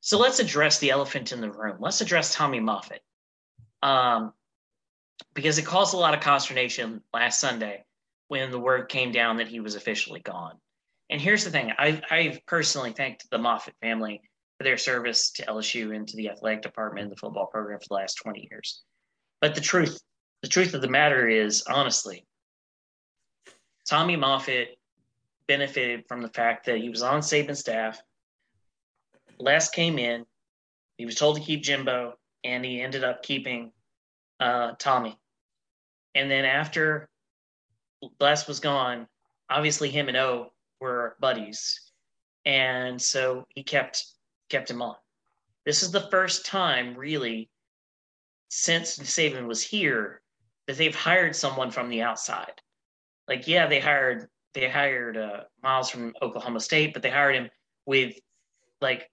So 0.00 0.18
let's 0.18 0.38
address 0.38 0.78
the 0.78 0.90
elephant 0.90 1.32
in 1.32 1.40
the 1.40 1.50
room. 1.50 1.78
Let's 1.80 2.00
address 2.00 2.34
Tommy 2.34 2.60
Moffitt. 2.60 3.02
Um, 3.82 4.32
because 5.34 5.58
it 5.58 5.66
caused 5.66 5.94
a 5.94 5.96
lot 5.96 6.14
of 6.14 6.20
consternation 6.20 7.02
last 7.12 7.40
Sunday 7.40 7.84
when 8.28 8.50
the 8.50 8.58
word 8.58 8.88
came 8.88 9.12
down 9.12 9.36
that 9.36 9.48
he 9.48 9.60
was 9.60 9.74
officially 9.74 10.20
gone. 10.20 10.54
And 11.10 11.20
here's 11.20 11.44
the 11.44 11.50
thing 11.50 11.72
I, 11.78 12.00
I've 12.10 12.44
personally 12.46 12.92
thanked 12.92 13.28
the 13.30 13.38
Moffitt 13.38 13.74
family 13.80 14.22
for 14.58 14.64
their 14.64 14.76
service 14.76 15.30
to 15.32 15.46
LSU 15.46 15.94
and 15.94 16.08
to 16.08 16.16
the 16.16 16.30
athletic 16.30 16.62
department 16.62 17.04
and 17.04 17.12
the 17.12 17.16
football 17.16 17.46
program 17.46 17.78
for 17.78 17.86
the 17.88 17.94
last 17.94 18.14
20 18.14 18.48
years. 18.50 18.82
But 19.40 19.54
the 19.54 19.60
truth, 19.60 20.00
the 20.42 20.48
truth 20.48 20.74
of 20.74 20.82
the 20.82 20.88
matter 20.88 21.28
is, 21.28 21.62
honestly, 21.68 22.25
Tommy 23.88 24.16
Moffitt 24.16 24.78
benefited 25.46 26.06
from 26.08 26.20
the 26.20 26.28
fact 26.28 26.66
that 26.66 26.78
he 26.78 26.88
was 26.88 27.02
on 27.02 27.20
Saban's 27.20 27.60
staff. 27.60 28.02
Les 29.38 29.68
came 29.68 29.98
in, 29.98 30.26
he 30.98 31.06
was 31.06 31.14
told 31.14 31.36
to 31.36 31.42
keep 31.42 31.62
Jimbo, 31.62 32.14
and 32.42 32.64
he 32.64 32.80
ended 32.80 33.04
up 33.04 33.22
keeping 33.22 33.70
uh, 34.40 34.72
Tommy. 34.78 35.16
And 36.14 36.30
then 36.30 36.44
after 36.44 37.08
Les 38.18 38.48
was 38.48 38.60
gone, 38.60 39.06
obviously 39.50 39.90
him 39.90 40.08
and 40.08 40.16
O 40.16 40.52
were 40.80 41.16
buddies, 41.20 41.92
and 42.44 43.00
so 43.00 43.46
he 43.50 43.62
kept 43.62 44.04
kept 44.48 44.70
him 44.70 44.82
on. 44.82 44.96
This 45.64 45.82
is 45.82 45.90
the 45.90 46.08
first 46.10 46.46
time, 46.46 46.96
really, 46.96 47.50
since 48.48 48.98
Saban 48.98 49.46
was 49.46 49.62
here, 49.62 50.22
that 50.66 50.76
they've 50.76 50.94
hired 50.94 51.34
someone 51.34 51.70
from 51.70 51.88
the 51.88 52.02
outside. 52.02 52.62
Like, 53.28 53.48
yeah, 53.48 53.66
they 53.66 53.80
hired 53.80 54.28
they 54.54 54.68
hired 54.68 55.16
uh, 55.16 55.40
Miles 55.62 55.90
from 55.90 56.14
Oklahoma 56.22 56.60
State, 56.60 56.94
but 56.94 57.02
they 57.02 57.10
hired 57.10 57.34
him 57.34 57.50
with 57.84 58.14
like 58.80 59.10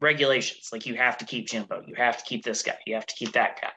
regulations. 0.00 0.70
Like, 0.72 0.86
you 0.86 0.94
have 0.94 1.18
to 1.18 1.24
keep 1.24 1.48
Jimbo, 1.48 1.82
you 1.86 1.94
have 1.96 2.16
to 2.18 2.24
keep 2.24 2.44
this 2.44 2.62
guy, 2.62 2.78
you 2.86 2.94
have 2.94 3.06
to 3.06 3.14
keep 3.14 3.32
that 3.32 3.60
guy. 3.60 3.70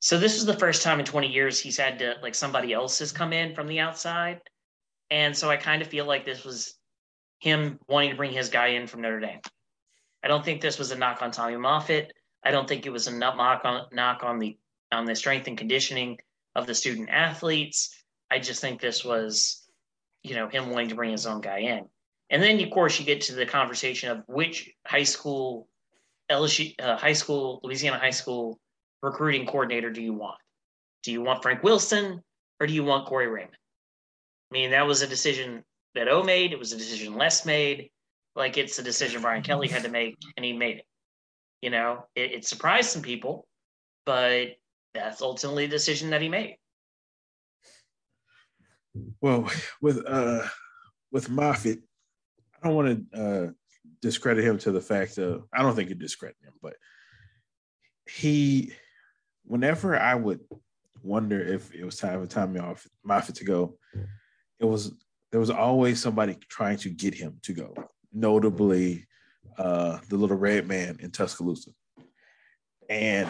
So 0.00 0.18
this 0.18 0.36
is 0.36 0.46
the 0.46 0.56
first 0.56 0.82
time 0.82 1.00
in 1.00 1.06
20 1.06 1.26
years 1.26 1.58
he's 1.58 1.78
had 1.78 1.98
to 1.98 2.14
like 2.22 2.34
somebody 2.34 2.72
else 2.72 2.98
has 3.00 3.12
come 3.12 3.32
in 3.32 3.54
from 3.54 3.66
the 3.66 3.80
outside. 3.80 4.40
And 5.10 5.36
so 5.36 5.50
I 5.50 5.56
kind 5.56 5.82
of 5.82 5.88
feel 5.88 6.04
like 6.04 6.24
this 6.24 6.44
was 6.44 6.74
him 7.38 7.78
wanting 7.88 8.10
to 8.10 8.16
bring 8.16 8.32
his 8.32 8.48
guy 8.48 8.68
in 8.68 8.86
from 8.86 9.02
Notre 9.02 9.20
Dame. 9.20 9.40
I 10.22 10.28
don't 10.28 10.44
think 10.44 10.60
this 10.60 10.78
was 10.78 10.90
a 10.90 10.98
knock 10.98 11.22
on 11.22 11.30
Tommy 11.30 11.56
Moffitt. 11.56 12.12
I 12.44 12.50
don't 12.50 12.68
think 12.68 12.86
it 12.86 12.90
was 12.90 13.06
a 13.06 13.12
knock 13.12 13.64
on 13.64 13.86
knock 13.92 14.22
on 14.22 14.38
the 14.38 14.56
on 14.92 15.04
the 15.04 15.16
strength 15.16 15.48
and 15.48 15.58
conditioning 15.58 16.18
of 16.54 16.66
the 16.66 16.74
student 16.74 17.10
athletes. 17.10 18.04
I 18.30 18.38
just 18.38 18.60
think 18.60 18.80
this 18.80 19.04
was, 19.04 19.66
you 20.22 20.34
know, 20.34 20.48
him 20.48 20.70
wanting 20.70 20.88
to 20.88 20.94
bring 20.94 21.10
his 21.10 21.26
own 21.26 21.40
guy 21.40 21.60
in. 21.60 21.86
And 22.30 22.42
then, 22.42 22.60
of 22.60 22.70
course, 22.70 22.98
you 22.98 23.06
get 23.06 23.20
to 23.22 23.34
the 23.34 23.46
conversation 23.46 24.10
of 24.10 24.24
which 24.26 24.70
high 24.86 25.04
school, 25.04 25.68
LSU, 26.30 26.74
uh, 26.80 26.96
high 26.96 27.12
school, 27.12 27.60
Louisiana 27.62 27.98
high 27.98 28.10
school 28.10 28.58
recruiting 29.02 29.46
coordinator 29.46 29.90
do 29.90 30.02
you 30.02 30.12
want? 30.12 30.38
Do 31.02 31.12
you 31.12 31.22
want 31.22 31.42
Frank 31.42 31.62
Wilson 31.62 32.20
or 32.60 32.66
do 32.66 32.72
you 32.72 32.82
want 32.82 33.06
Corey 33.06 33.28
Raymond? 33.28 33.56
I 34.50 34.52
mean, 34.52 34.70
that 34.70 34.86
was 34.86 35.02
a 35.02 35.06
decision 35.06 35.62
that 35.94 36.08
O 36.08 36.22
made. 36.22 36.52
It 36.52 36.58
was 36.58 36.72
a 36.72 36.76
decision 36.76 37.14
Les 37.14 37.46
made. 37.46 37.90
Like 38.34 38.58
it's 38.58 38.78
a 38.78 38.82
decision 38.82 39.22
Brian 39.22 39.42
Kelly 39.42 39.68
had 39.68 39.84
to 39.84 39.88
make, 39.88 40.16
and 40.36 40.44
he 40.44 40.52
made 40.52 40.78
it. 40.78 40.84
You 41.62 41.70
know, 41.70 42.04
it, 42.14 42.32
it 42.32 42.44
surprised 42.44 42.90
some 42.90 43.02
people, 43.02 43.46
but 44.04 44.48
that's 44.94 45.22
ultimately 45.22 45.66
the 45.66 45.70
decision 45.70 46.10
that 46.10 46.20
he 46.20 46.28
made. 46.28 46.58
Well, 49.20 49.50
with 49.80 50.04
uh 50.06 50.46
with 51.10 51.30
Moffitt, 51.30 51.80
I 52.62 52.66
don't 52.66 52.76
want 52.76 53.12
to 53.12 53.20
uh 53.20 53.50
discredit 54.02 54.44
him 54.44 54.58
to 54.58 54.72
the 54.72 54.80
fact 54.80 55.18
of 55.18 55.44
I 55.52 55.62
don't 55.62 55.74
think 55.74 55.88
you 55.88 55.94
discredit 55.94 56.36
him, 56.42 56.52
but 56.62 56.74
he 58.08 58.72
whenever 59.44 59.98
I 59.98 60.14
would 60.14 60.40
wonder 61.02 61.40
if 61.40 61.72
it 61.74 61.84
was 61.84 61.96
time 61.96 62.20
for 62.20 62.26
Tommy 62.26 62.60
off 62.60 62.86
Moffitt 63.04 63.36
to 63.36 63.44
go, 63.44 63.78
it 64.60 64.64
was 64.64 64.92
there 65.30 65.40
was 65.40 65.50
always 65.50 66.00
somebody 66.00 66.36
trying 66.48 66.78
to 66.78 66.90
get 66.90 67.14
him 67.14 67.38
to 67.42 67.52
go. 67.52 67.74
Notably, 68.12 69.06
uh, 69.58 69.98
the 70.08 70.16
little 70.16 70.36
red 70.36 70.66
man 70.66 70.98
in 71.00 71.10
Tuscaloosa. 71.10 71.70
And 72.88 73.28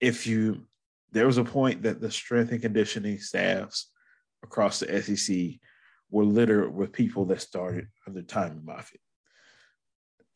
if 0.00 0.26
you, 0.26 0.66
there 1.12 1.26
was 1.26 1.38
a 1.38 1.44
point 1.44 1.82
that 1.82 2.00
the 2.00 2.10
strength 2.10 2.52
and 2.52 2.60
conditioning 2.60 3.18
staffs 3.18 3.90
across 4.46 4.80
the 4.80 5.02
SEC 5.02 5.60
were 6.10 6.24
littered 6.24 6.74
with 6.74 6.92
people 6.92 7.26
that 7.26 7.40
started 7.40 7.88
under 8.06 8.22
Tommy 8.22 8.60
Moffitt. 8.62 9.00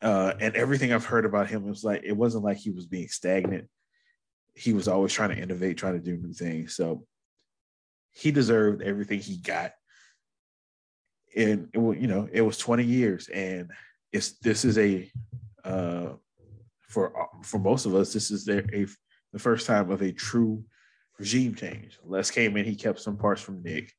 Uh, 0.01 0.33
and 0.39 0.55
everything 0.55 0.91
I've 0.91 1.05
heard 1.05 1.25
about 1.25 1.49
him 1.49 1.63
was 1.63 1.83
like 1.83 2.01
it 2.03 2.17
wasn't 2.17 2.43
like 2.43 2.57
he 2.57 2.71
was 2.71 2.87
being 2.87 3.07
stagnant 3.07 3.67
he 4.53 4.73
was 4.73 4.87
always 4.87 5.13
trying 5.13 5.29
to 5.29 5.41
innovate, 5.41 5.77
trying 5.77 5.93
to 5.93 5.99
do 5.99 6.17
new 6.17 6.33
things. 6.33 6.75
So 6.75 7.05
he 8.11 8.31
deserved 8.31 8.81
everything 8.81 9.19
he 9.19 9.37
got. 9.37 9.71
And 11.35 11.69
it 11.73 11.79
you 11.79 12.07
know, 12.07 12.27
it 12.31 12.41
was 12.41 12.57
20 12.57 12.83
years, 12.83 13.29
and 13.29 13.71
it's 14.11 14.33
this 14.39 14.65
is 14.65 14.77
a 14.77 15.09
uh, 15.63 16.09
for 16.89 17.13
for 17.43 17.57
most 17.57 17.85
of 17.85 17.95
us, 17.95 18.11
this 18.11 18.31
is 18.31 18.43
their 18.43 18.65
a 18.73 18.85
the 19.31 19.39
first 19.39 19.65
time 19.65 19.89
of 19.91 20.01
a 20.01 20.11
true 20.11 20.65
regime 21.17 21.55
change. 21.55 21.97
Les 22.03 22.29
came 22.29 22.57
in, 22.57 22.65
he 22.65 22.75
kept 22.75 22.99
some 22.99 23.15
parts 23.15 23.41
from 23.41 23.63
Nick. 23.63 23.93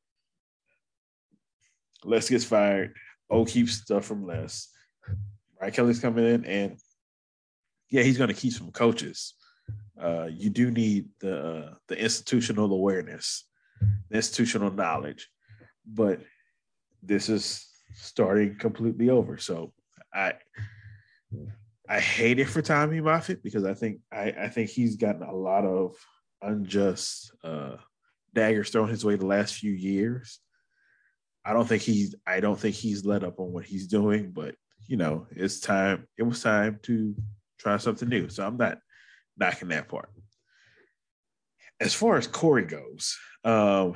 Les 2.04 2.28
gets 2.28 2.44
fired. 2.44 2.94
O 3.30 3.44
keeps 3.44 3.74
stuff 3.74 4.04
from 4.04 4.26
Les. 4.26 4.68
Brian 5.58 5.72
Kelly's 5.72 6.00
coming 6.00 6.26
in, 6.26 6.44
and 6.44 6.78
yeah, 7.90 8.02
he's 8.02 8.18
going 8.18 8.28
to 8.28 8.34
keep 8.34 8.52
some 8.52 8.70
coaches 8.72 9.34
uh, 10.00 10.28
you 10.30 10.50
do 10.50 10.70
need 10.70 11.08
the 11.20 11.46
uh, 11.46 11.74
the 11.88 11.98
institutional 11.98 12.72
awareness, 12.72 13.44
the 14.08 14.16
institutional 14.16 14.70
knowledge, 14.70 15.28
but 15.86 16.20
this 17.02 17.28
is 17.28 17.66
starting 17.94 18.56
completely 18.56 19.10
over. 19.10 19.38
So 19.38 19.72
I 20.12 20.34
I 21.88 22.00
hate 22.00 22.38
it 22.38 22.48
for 22.48 22.62
Tommy 22.62 23.00
Moffitt 23.00 23.42
because 23.42 23.64
I 23.64 23.74
think 23.74 24.00
I, 24.12 24.34
I 24.38 24.48
think 24.48 24.70
he's 24.70 24.96
gotten 24.96 25.22
a 25.22 25.34
lot 25.34 25.64
of 25.64 25.94
unjust 26.40 27.32
uh, 27.44 27.76
daggers 28.34 28.70
thrown 28.70 28.88
his 28.88 29.04
way 29.04 29.16
the 29.16 29.26
last 29.26 29.54
few 29.54 29.72
years. 29.72 30.40
I 31.44 31.52
don't 31.52 31.66
think 31.66 31.82
he's 31.82 32.14
I 32.26 32.40
don't 32.40 32.58
think 32.58 32.74
he's 32.74 33.04
let 33.04 33.24
up 33.24 33.40
on 33.40 33.52
what 33.52 33.64
he's 33.64 33.86
doing, 33.86 34.30
but 34.30 34.54
you 34.86 34.96
know, 34.96 35.26
it's 35.30 35.60
time. 35.60 36.06
It 36.18 36.22
was 36.22 36.42
time 36.42 36.78
to 36.82 37.14
try 37.58 37.76
something 37.76 38.08
new. 38.08 38.28
So 38.28 38.46
I'm 38.46 38.56
not 38.56 38.78
knocking 39.36 39.68
that 39.68 39.88
part. 39.88 40.10
As 41.80 41.94
far 41.94 42.16
as 42.16 42.26
Corey 42.26 42.64
goes, 42.64 43.16
um, 43.44 43.94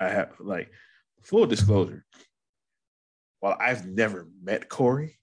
I 0.00 0.08
have 0.08 0.32
like 0.40 0.70
full 1.22 1.46
disclosure. 1.46 2.04
While 3.40 3.56
I've 3.60 3.86
never 3.86 4.28
met 4.42 4.68
Corey, 4.68 5.18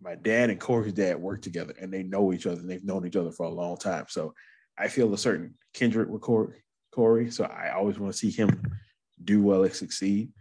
my 0.00 0.14
dad 0.14 0.50
and 0.50 0.60
Corey's 0.60 0.92
dad 0.92 1.20
work 1.20 1.42
together 1.42 1.74
and 1.80 1.92
they 1.92 2.02
know 2.02 2.32
each 2.32 2.46
other 2.46 2.60
and 2.60 2.70
they've 2.70 2.84
known 2.84 3.06
each 3.06 3.16
other 3.16 3.32
for 3.32 3.46
a 3.46 3.50
long 3.50 3.76
time. 3.76 4.06
So 4.08 4.34
I 4.78 4.88
feel 4.88 5.12
a 5.12 5.18
certain 5.18 5.54
kindred 5.74 6.10
with 6.10 6.22
Corey. 6.22 6.64
Corey 6.92 7.30
so 7.30 7.44
I 7.44 7.72
always 7.72 7.98
want 7.98 8.12
to 8.12 8.18
see 8.18 8.30
him 8.30 8.62
do 9.22 9.42
well 9.42 9.64
and 9.64 9.74
succeed. 9.74 10.32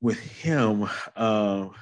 With 0.00 0.18
him, 0.18 0.88
um, 1.16 1.72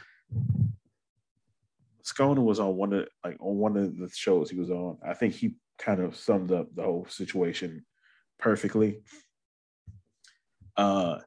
Scona 2.04 2.42
was 2.42 2.58
on 2.58 2.76
one 2.76 2.92
of 2.92 3.06
like 3.24 3.36
on 3.40 3.56
one 3.56 3.76
of 3.76 3.96
the 3.96 4.08
shows 4.08 4.50
he 4.50 4.58
was 4.58 4.70
on. 4.70 4.98
I 5.06 5.14
think 5.14 5.34
he 5.34 5.54
kind 5.78 6.00
of 6.00 6.16
summed 6.16 6.52
up 6.52 6.74
the 6.74 6.82
whole 6.82 7.06
situation 7.08 7.84
perfectly. 8.38 9.00
Uh 10.76 11.18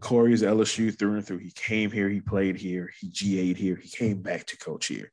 Corey's 0.00 0.42
LSU 0.42 0.96
through 0.96 1.14
and 1.14 1.26
through. 1.26 1.38
He 1.38 1.52
came 1.52 1.90
here, 1.90 2.08
he 2.08 2.20
played 2.20 2.56
here, 2.56 2.90
he 3.00 3.08
GA'd 3.08 3.56
here, 3.56 3.76
he 3.76 3.88
came 3.88 4.20
back 4.20 4.44
to 4.46 4.58
coach 4.58 4.86
here. 4.86 5.10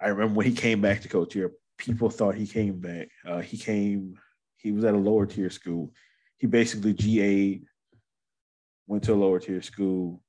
I 0.00 0.08
remember 0.08 0.34
when 0.34 0.46
he 0.46 0.52
came 0.52 0.80
back 0.80 1.02
to 1.02 1.08
coach 1.08 1.34
here, 1.34 1.52
people 1.76 2.08
thought 2.08 2.36
he 2.36 2.46
came 2.46 2.78
back. 2.78 3.08
Uh, 3.26 3.40
he 3.40 3.58
came, 3.58 4.14
he 4.56 4.70
was 4.70 4.84
at 4.84 4.94
a 4.94 4.98
lower 4.98 5.26
tier 5.26 5.50
school. 5.50 5.92
He 6.40 6.48
basically 6.48 6.94
GA'd, 6.94 7.66
went 8.88 9.04
to 9.04 9.12
a 9.12 9.14
lower 9.14 9.38
tier 9.38 9.62
school, 9.62 10.20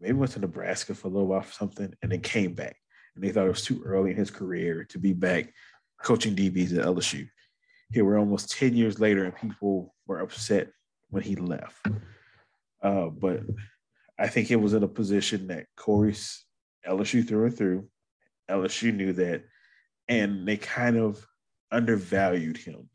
maybe 0.00 0.12
went 0.12 0.30
to 0.32 0.38
Nebraska 0.38 0.94
for 0.94 1.08
a 1.08 1.10
little 1.10 1.26
while 1.26 1.42
for 1.42 1.52
something, 1.52 1.92
and 2.02 2.12
then 2.12 2.20
came 2.20 2.54
back 2.54 2.76
and 3.14 3.24
they 3.24 3.32
thought 3.32 3.46
it 3.46 3.50
was 3.50 3.64
too 3.64 3.82
early 3.84 4.10
in 4.10 4.16
his 4.16 4.30
career 4.30 4.84
to 4.84 4.98
be 4.98 5.12
back 5.12 5.52
coaching 6.02 6.34
DBs 6.34 6.78
at 6.78 6.84
LSU. 6.84 7.28
Here 7.90 8.04
we're 8.04 8.18
almost 8.18 8.56
10 8.56 8.74
years 8.74 9.00
later, 9.00 9.24
and 9.24 9.36
people 9.36 9.94
were 10.06 10.20
upset 10.20 10.68
when 11.08 11.22
he 11.22 11.34
left. 11.36 11.86
Uh, 12.82 13.06
but 13.06 13.40
I 14.18 14.28
think 14.28 14.50
it 14.50 14.56
was 14.56 14.74
in 14.74 14.82
a 14.82 14.88
position 14.88 15.48
that 15.48 15.66
Corey's 15.76 16.44
LSU 16.86 17.26
through 17.26 17.46
and 17.46 17.56
through. 17.56 17.88
LSU 18.50 18.94
knew 18.94 19.12
that, 19.14 19.42
and 20.08 20.46
they 20.46 20.56
kind 20.56 20.96
of 20.96 21.26
undervalued 21.70 22.56
him. 22.56 22.88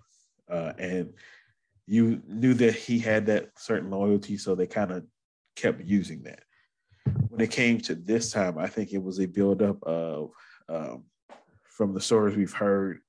Uh, 0.49 0.73
and 0.77 1.13
you 1.88 2.21
knew 2.28 2.54
that 2.56 2.76
he 2.76 3.00
had 3.00 3.28
that 3.28 3.50
certain 3.58 3.91
loyalty, 3.91 4.38
so 4.38 4.56
they 4.56 4.67
kind 4.67 4.91
of 4.91 5.06
kept 5.56 5.82
using 5.82 6.24
that 6.24 6.43
when 7.36 7.41
it 7.41 7.52
came 7.52 7.80
to 7.82 7.95
this 7.95 8.32
time, 8.32 8.58
I 8.58 8.67
think 8.67 8.93
it 8.93 9.04
was 9.04 9.19
a 9.19 9.26
buildup 9.26 9.84
of 9.84 10.32
um, 10.69 11.04
from 11.63 11.93
the 11.93 12.00
stories 12.00 12.38
we've 12.38 12.54
heard 12.54 13.00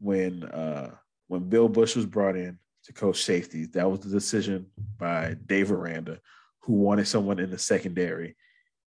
when 0.00 0.42
uh, 0.42 0.90
when 1.28 1.48
Bill 1.48 1.68
Bush 1.68 1.94
was 1.94 2.06
brought 2.06 2.36
in 2.36 2.58
to 2.84 2.92
coach 2.92 3.22
safety. 3.22 3.66
That 3.66 3.88
was 3.88 4.00
the 4.00 4.10
decision 4.10 4.66
by 4.98 5.36
Dave 5.46 5.70
Aranda, 5.70 6.18
who 6.62 6.72
wanted 6.72 7.06
someone 7.06 7.38
in 7.38 7.50
the 7.50 7.58
secondary 7.58 8.34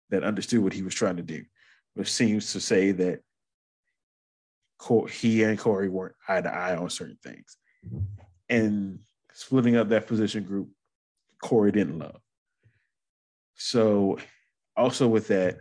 that 0.09 0.25
understood 0.25 0.61
what 0.61 0.73
he 0.73 0.83
was 0.83 0.95
trying 0.95 1.19
to 1.19 1.23
do. 1.23 1.45
which 1.93 2.11
seems 2.11 2.53
to 2.53 2.61
say 2.61 2.93
that 2.93 3.21
he 5.11 5.43
and 5.43 5.59
Corey 5.59 5.91
weren't 5.91 6.15
eye 6.27 6.41
to 6.41 6.53
eye 6.53 6.77
on 6.77 6.89
certain 6.89 7.19
things. 7.23 7.59
And 8.55 9.01
splitting 9.33 9.75
up 9.77 9.88
that 9.88 10.07
position 10.07 10.45
group, 10.45 10.69
Corey 11.43 11.73
didn't 11.73 11.99
love. 11.99 12.21
So, 13.57 14.19
also 14.77 15.09
with 15.09 15.27
that, 15.29 15.59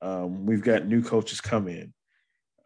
um, 0.00 0.46
we've 0.46 0.62
got 0.62 0.86
new 0.86 1.02
coaches 1.02 1.42
come 1.42 1.68
in, 1.68 1.92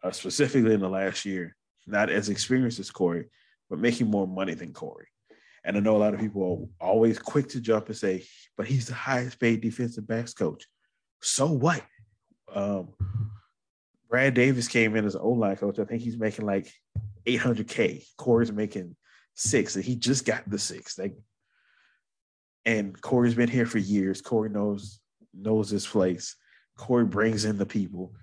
uh, 0.03 0.11
specifically 0.11 0.73
in 0.73 0.79
the 0.79 0.89
last 0.89 1.25
year, 1.25 1.53
not 1.85 2.09
as 2.09 2.29
experienced 2.29 2.79
as 2.79 2.89
Corey, 2.89 3.25
but 3.69 3.79
making 3.79 4.07
more 4.07 4.25
money 4.25 4.53
than 4.53 4.71
Corey. 4.71 5.07
And 5.65 5.75
I 5.75 5.81
know 5.81 5.97
a 5.97 6.03
lot 6.05 6.13
of 6.13 6.21
people 6.21 6.69
are 6.79 6.87
always 6.87 7.19
quick 7.19 7.49
to 7.49 7.59
jump 7.59 7.87
and 7.87 7.97
say, 7.97 8.23
but 8.55 8.67
he's 8.67 8.87
the 8.87 8.93
highest 8.93 9.37
paid 9.37 9.59
defensive 9.59 10.07
backs 10.07 10.33
coach. 10.33 10.65
So 11.21 11.47
what? 11.47 11.83
Um, 12.53 12.93
Brad 14.09 14.33
Davis 14.33 14.69
came 14.69 14.95
in 14.95 15.03
as 15.03 15.15
an 15.15 15.21
O 15.23 15.31
line 15.31 15.57
coach. 15.57 15.79
I 15.79 15.83
think 15.83 16.03
he's 16.03 16.17
making 16.17 16.45
like 16.45 16.71
800K. 17.25 18.05
Corey's 18.17 18.51
making 18.51 18.95
six, 19.35 19.75
and 19.75 19.85
he 19.85 19.95
just 19.95 20.25
got 20.25 20.49
the 20.49 20.57
six. 20.57 20.97
Like, 20.97 21.15
and 22.65 22.99
Corey's 22.99 23.35
been 23.35 23.49
here 23.49 23.65
for 23.65 23.77
years. 23.77 24.21
Corey 24.21 24.49
knows 24.49 24.99
knows 25.33 25.69
this 25.69 25.85
place. 25.85 26.35
Corey 26.77 27.05
brings 27.05 27.45
in 27.45 27.57
the 27.57 27.65
people. 27.65 28.13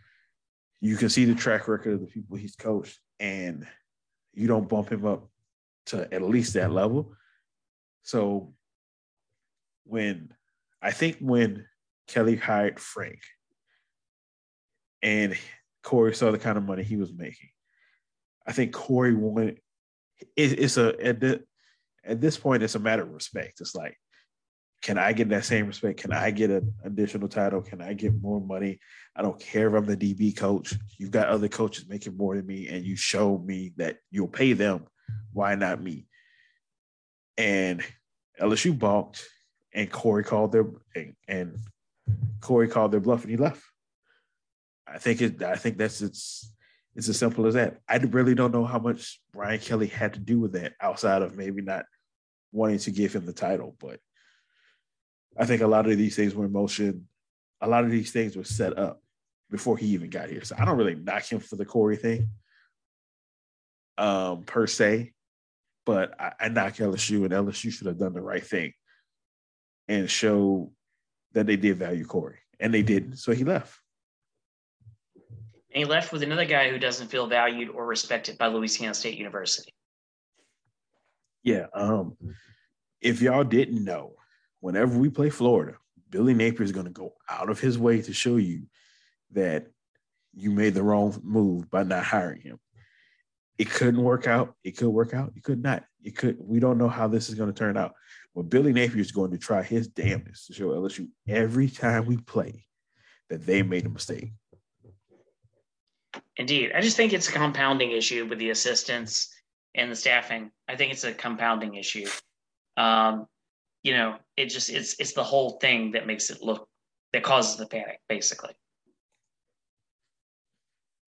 You 0.81 0.97
can 0.97 1.09
see 1.09 1.25
the 1.25 1.35
track 1.35 1.69
record 1.69 1.95
of 1.95 2.01
the 2.01 2.07
people 2.07 2.37
he's 2.37 2.57
coached, 2.57 2.99
and 3.21 3.67
you 4.35 4.49
don't 4.49 4.69
bump 4.69 4.91
him 4.91 5.07
up 5.07 5.29
to 5.87 6.13
at 6.13 6.23
least 6.23 6.55
that 6.55 6.73
level. 6.73 7.15
So 8.03 8.55
when 9.85 10.33
I 10.81 10.91
think 10.91 11.19
when 11.21 11.67
Kelly 12.09 12.37
hired 12.37 12.81
Frank 12.81 13.21
and 15.03 15.37
Corey 15.83 16.15
saw 16.15 16.31
the 16.31 16.39
kind 16.39 16.59
of 16.59 16.65
money 16.65 16.83
he 16.83 16.97
was 16.97 17.13
making, 17.13 17.51
I 18.47 18.53
think 18.53 18.73
Corey 18.73 19.15
wanted 19.15 19.61
it, 20.37 20.59
it's 20.59 20.77
a 20.77 20.95
at, 21.05 21.21
the, 21.21 21.43
at 22.05 22.21
this 22.21 22.37
point 22.37 22.63
it's 22.63 22.75
a 22.75 22.81
matter 22.81 23.03
of 23.03 23.13
respect. 23.13 23.61
It's 23.61 23.75
like, 23.75 23.97
can 24.83 24.99
I 24.99 25.13
get 25.13 25.29
that 25.29 25.45
same 25.45 25.67
respect? 25.67 26.01
Can 26.01 26.13
I 26.13 26.33
get 26.33 26.51
an 26.51 26.75
additional 26.85 27.29
title? 27.29 27.63
Can 27.63 27.81
I 27.81 27.95
get 27.95 28.21
more 28.21 28.41
money? 28.41 28.81
I 29.15 29.23
don't 29.23 29.39
care 29.39 29.69
if 29.69 29.75
I'm 29.75 29.85
the 29.85 29.97
DB 29.97 30.37
coach. 30.37 30.75
You've 30.99 31.13
got 31.13 31.29
other 31.29 31.49
coaches 31.49 31.89
making 31.89 32.17
more 32.17 32.35
than 32.35 32.47
me, 32.47 32.69
and 32.69 32.85
you 32.85 32.97
show 32.97 33.39
me 33.39 33.73
that 33.77 33.99
you'll 34.11 34.29
pay 34.29 34.55
them. 34.55 34.87
Why 35.33 35.55
not 35.55 35.81
me? 35.81 36.07
And 37.39 37.81
LSU 38.41 38.77
balked, 38.77 39.25
and 39.73 39.91
Corey 39.91 40.25
called 40.25 40.53
their 40.53 40.67
and, 40.97 41.15
and 41.29 41.57
Corey 42.41 42.69
called 42.69 42.91
their 42.93 43.01
bluff, 43.01 43.23
and 43.23 43.31
he 43.31 43.37
left. 43.37 43.63
I 44.87 44.99
think 44.99 45.23
it. 45.23 45.43
I 45.43 45.57
think 45.57 45.79
that's 45.79 46.03
it's 46.03 46.53
it's 46.95 47.09
as 47.09 47.19
simple 47.19 47.47
as 47.47 47.55
that. 47.55 47.79
I 47.89 47.97
really 47.97 48.35
don't 48.35 48.53
know 48.53 48.65
how 48.65 48.79
much 48.79 49.21
Brian 49.33 49.61
Kelly 49.61 49.87
had 49.87 50.15
to 50.15 50.21
do 50.21 50.39
with 50.39 50.53
that 50.53 50.75
outside 50.81 51.23
of 51.23 51.37
maybe 51.37 51.63
not 51.63 51.85
wanting 52.53 52.79
to 52.81 52.91
give 52.91 53.15
him 53.15 53.25
the 53.25 53.33
title, 53.33 53.75
but 53.81 53.99
I 55.39 55.47
think 55.47 55.63
a 55.63 55.67
lot 55.67 55.89
of 55.89 55.97
these 55.97 56.17
things 56.17 56.35
were 56.35 56.45
in 56.45 56.53
motion. 56.53 57.09
A 57.63 57.69
lot 57.69 57.85
of 57.85 57.91
these 57.91 58.13
things 58.13 58.37
were 58.37 58.45
set 58.45 58.79
up 58.79 59.01
before 59.51 59.79
he 59.79 59.87
even 59.89 60.11
got 60.11 60.29
here. 60.29 60.45
So 60.45 60.55
I 60.59 60.65
don't 60.65 60.77
really 60.77 60.95
knock 60.95 61.25
him 61.25 61.41
for 61.41 61.57
the 61.57 61.65
Corey 61.65 61.97
thing, 61.97 62.29
um, 63.97 64.43
per 64.43 64.67
se, 64.67 65.13
but 65.87 66.21
I, 66.21 66.33
I 66.41 66.49
knock 66.49 66.75
LSU 66.75 67.25
and 67.25 67.33
LSU 67.33 67.73
should 67.73 67.87
have 67.87 67.99
done 67.99 68.13
the 68.13 68.21
right 68.21 68.45
thing 68.45 68.73
and 69.89 70.11
show 70.11 70.73
that 71.33 71.47
they 71.47 71.57
did 71.57 71.79
value 71.79 72.05
Corey, 72.05 72.39
and 72.61 72.75
they 72.75 72.83
didn't. 72.83 73.17
So 73.17 73.33
he 73.33 73.45
left 73.45 73.75
and 75.75 75.79
he 75.79 75.85
left 75.85 76.13
with 76.13 76.23
another 76.23 76.45
guy 76.45 76.71
who 76.71 76.79
doesn't 76.79 77.09
feel 77.09 77.27
valued 77.27 77.71
or 77.71 77.87
respected 77.87 78.37
by 78.37 78.49
Louisiana 78.49 78.95
State 78.95 79.17
University. 79.17 79.73
Yeah. 81.43 81.67
Um, 81.73 82.17
if 83.01 83.23
y'all 83.23 83.45
didn't 83.45 83.83
know, 83.83 84.13
whenever 84.61 84.99
we 84.99 85.09
play 85.09 85.31
Florida, 85.31 85.77
Billy 86.11 86.35
Napier 86.35 86.63
is 86.63 86.73
going 86.73 86.87
to 86.87 86.93
go 86.93 87.15
out 87.29 87.49
of 87.49 87.59
his 87.59 87.79
way 87.79 88.03
to 88.03 88.13
show 88.13 88.37
you 88.37 88.65
that 89.33 89.67
you 90.35 90.51
made 90.51 90.75
the 90.75 90.83
wrong 90.83 91.19
move 91.25 91.71
by 91.71 91.83
not 91.83 92.05
hiring 92.05 92.43
him. 92.43 92.61
It 93.59 93.71
couldn't 93.71 94.03
work 94.03 94.27
out. 94.27 94.55
It 94.63 94.77
could 94.77 94.89
work 94.89 95.15
out. 95.15 95.33
It 95.37 95.43
could 95.43 95.63
not. 95.63 95.85
It 96.03 96.17
could. 96.17 96.37
We 96.39 96.61
don't 96.61 96.79
know 96.79 96.89
how 96.89 97.09
this 97.09 97.29
is 97.29 97.35
going 97.35 97.53
to 97.53 97.59
turn 97.59 97.77
out. 97.77 97.95
But 98.35 98.51
Billy 98.51 98.73
Napier 98.73 99.01
is 99.01 99.13
going 99.13 99.31
to 99.31 99.39
try 99.39 99.63
his 99.63 99.89
damnedest 99.89 100.47
to 100.47 100.55
show 100.55 100.69
LSU 100.69 101.09
every 101.29 101.69
time 101.69 102.07
we 102.07 102.17
play 102.19 102.67
that 103.29 103.47
they 103.47 103.63
made 103.63 103.87
a 103.87 103.91
mistake. 103.91 104.33
Indeed. 106.37 106.73
I 106.75 106.81
just 106.81 106.97
think 106.97 107.13
it's 107.13 107.29
a 107.29 107.33
compounding 107.33 107.93
issue 107.93 108.27
with 108.27 108.39
the 108.39 108.51
assistants 108.51 109.29
and 109.75 109.91
the 109.91 109.97
staffing. 109.97 110.51
I 110.69 110.77
think 110.77 110.93
it's 110.93 111.05
a 111.05 111.13
compounding 111.13 111.75
issue. 111.75 112.07
Um, 112.77 113.27
you 113.83 113.93
know, 113.93 114.17
it 114.37 114.47
just 114.47 114.71
it's 114.71 114.99
it's 114.99 115.13
the 115.13 115.25
whole 115.25 115.59
thing 115.61 115.93
that 115.93 116.07
makes 116.07 116.31
it 116.31 116.43
look 116.43 116.69
that 117.13 117.23
causes 117.23 117.57
the 117.57 117.67
panic, 117.67 118.01
basically. 118.09 118.55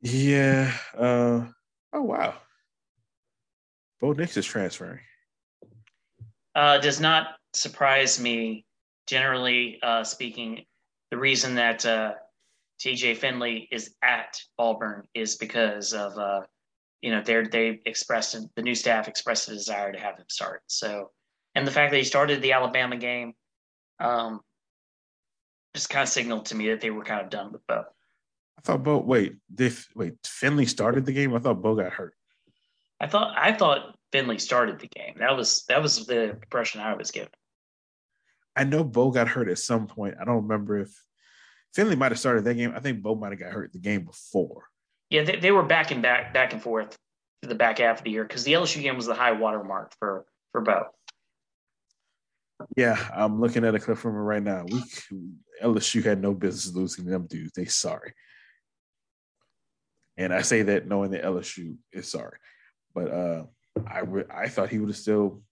Yeah. 0.03 0.73
Uh, 0.97 1.47
oh 1.93 2.03
wow. 2.03 2.35
Bo 4.01 4.13
Nix 4.13 4.37
is 4.37 4.45
transferring. 4.45 5.01
Uh, 6.55 6.79
does 6.79 7.01
not 7.01 7.29
surprise 7.55 8.21
me. 8.21 8.67
Generally 9.07 9.79
uh, 9.83 10.03
speaking, 10.03 10.65
the 11.11 11.19
reason 11.19 11.55
that 11.57 11.85
uh, 11.85 12.15
TJ 12.85 13.17
Finley 13.17 13.67
is 13.73 13.95
at 14.03 14.39
Auburn 14.59 15.09
is 15.15 15.37
because 15.37 15.95
of 15.95 16.19
uh, 16.19 16.43
you 17.01 17.11
know 17.11 17.23
they 17.23 17.43
they 17.45 17.81
expressed 17.87 18.37
the 18.55 18.63
new 18.63 18.75
staff 18.75 19.09
expressed 19.09 19.49
a 19.49 19.53
desire 19.55 19.91
to 19.91 19.99
have 19.99 20.19
him 20.19 20.27
start. 20.29 20.63
So 20.67 21.11
and 21.55 21.67
the 21.67 21.71
fact 21.71 21.93
that 21.93 21.97
he 21.97 22.05
started 22.05 22.43
the 22.43 22.53
Alabama 22.53 22.97
game 22.97 23.33
um, 24.01 24.41
just 25.75 25.89
kind 25.89 26.03
of 26.03 26.11
signaled 26.11 26.47
to 26.47 26.55
me 26.55 26.69
that 26.69 26.83
they 26.83 26.91
were 26.91 27.05
kind 27.05 27.23
of 27.23 27.31
done 27.31 27.53
with 27.53 27.67
Bo. 27.67 27.85
I 28.59 28.61
thought 28.63 28.83
Bo. 28.83 28.99
Wait, 28.99 29.37
did 29.55 29.75
wait 29.95 30.15
Finley 30.23 30.67
started 30.67 31.07
the 31.07 31.13
game? 31.13 31.35
I 31.35 31.39
thought 31.39 31.63
Bo 31.63 31.75
got 31.75 31.93
hurt. 31.93 32.15
I 33.01 33.07
thought 33.07 33.35
I 33.39 33.53
thought 33.55 33.97
Finley 34.13 34.39
started 34.39 34.79
the 34.79 34.89
game. 34.89 35.15
That 35.21 35.35
was 35.35 35.65
that 35.69 35.81
was 35.81 36.05
the 36.05 36.33
impression 36.33 36.83
I 36.83 36.95
was 36.95 37.11
given. 37.11 37.31
I 38.55 38.65
know 38.65 38.85
Bo 38.85 39.11
got 39.11 39.27
hurt 39.27 39.49
at 39.49 39.59
some 39.59 39.87
point. 39.87 40.17
I 40.21 40.25
don't 40.27 40.43
remember 40.43 40.79
if 40.79 40.95
Finley 41.75 41.97
might 41.97 42.13
have 42.13 42.19
started 42.19 42.45
that 42.45 42.55
game. 42.55 42.73
I 42.75 42.81
think 42.81 43.03
Bo 43.03 43.17
might 43.17 43.33
have 43.33 43.41
got 43.41 43.53
hurt 43.53 43.73
the 43.73 43.81
game 43.81 44.05
before. 44.05 44.69
Yeah, 45.11 45.25
they, 45.25 45.37
they 45.37 45.51
were 45.51 45.65
back 45.65 45.91
and 45.91 46.01
back, 46.01 46.33
back 46.33 46.53
and 46.53 46.63
forth 46.63 46.97
to 47.43 47.49
the 47.49 47.55
back 47.55 47.79
half 47.79 47.99
of 47.99 48.05
the 48.05 48.11
year 48.11 48.25
because 48.25 48.45
the 48.45 48.53
LSU 48.53 48.81
game 48.81 48.97
was 48.97 49.07
the 49.07 49.15
high 49.15 49.33
water 49.33 49.63
mark 49.63 49.93
for 49.99 50.25
for 50.53 50.61
Bo. 50.61 50.87
Yeah, 52.77 52.97
I'm 53.15 53.41
looking 53.41 53.65
at 53.65 53.75
a 53.75 53.81
clip 53.81 53.99
from 53.99 54.15
it 54.15 54.21
right 54.21 54.43
now. 54.43 54.65
We 54.71 54.83
LSU 55.63 56.05
had 56.05 56.23
no 56.23 56.33
business 56.33 56.75
losing 56.75 57.05
them 57.05 57.27
dudes. 57.27 57.53
They 57.53 57.65
sorry. 57.65 58.15
And 60.17 60.33
I 60.33 60.43
say 60.43 60.63
that 60.63 60.87
knowing 60.87 61.11
that 61.11 61.25
LSU 61.25 61.77
is 61.93 62.09
sorry, 62.09 62.39
but 62.95 63.11
uh, 63.11 63.45
I 63.85 64.01
re- 64.01 64.25
I 64.31 64.49
thought 64.49 64.69
he 64.69 64.79
would 64.79 64.91
have 64.91 64.97
still 64.97 65.43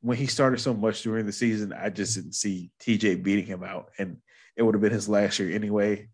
when 0.00 0.16
he 0.16 0.26
started 0.26 0.60
so 0.60 0.72
much 0.72 1.02
during 1.02 1.26
the 1.26 1.32
season. 1.32 1.74
I 1.74 1.90
just 1.90 2.14
didn't 2.14 2.34
see 2.34 2.70
TJ 2.80 3.22
beating 3.22 3.44
him 3.44 3.62
out, 3.62 3.90
and 3.98 4.16
it 4.60 4.62
would 4.62 4.74
have 4.74 4.82
been 4.82 4.92
his 4.92 5.08
last 5.08 5.38
year 5.38 5.50
anyway. 5.56 6.06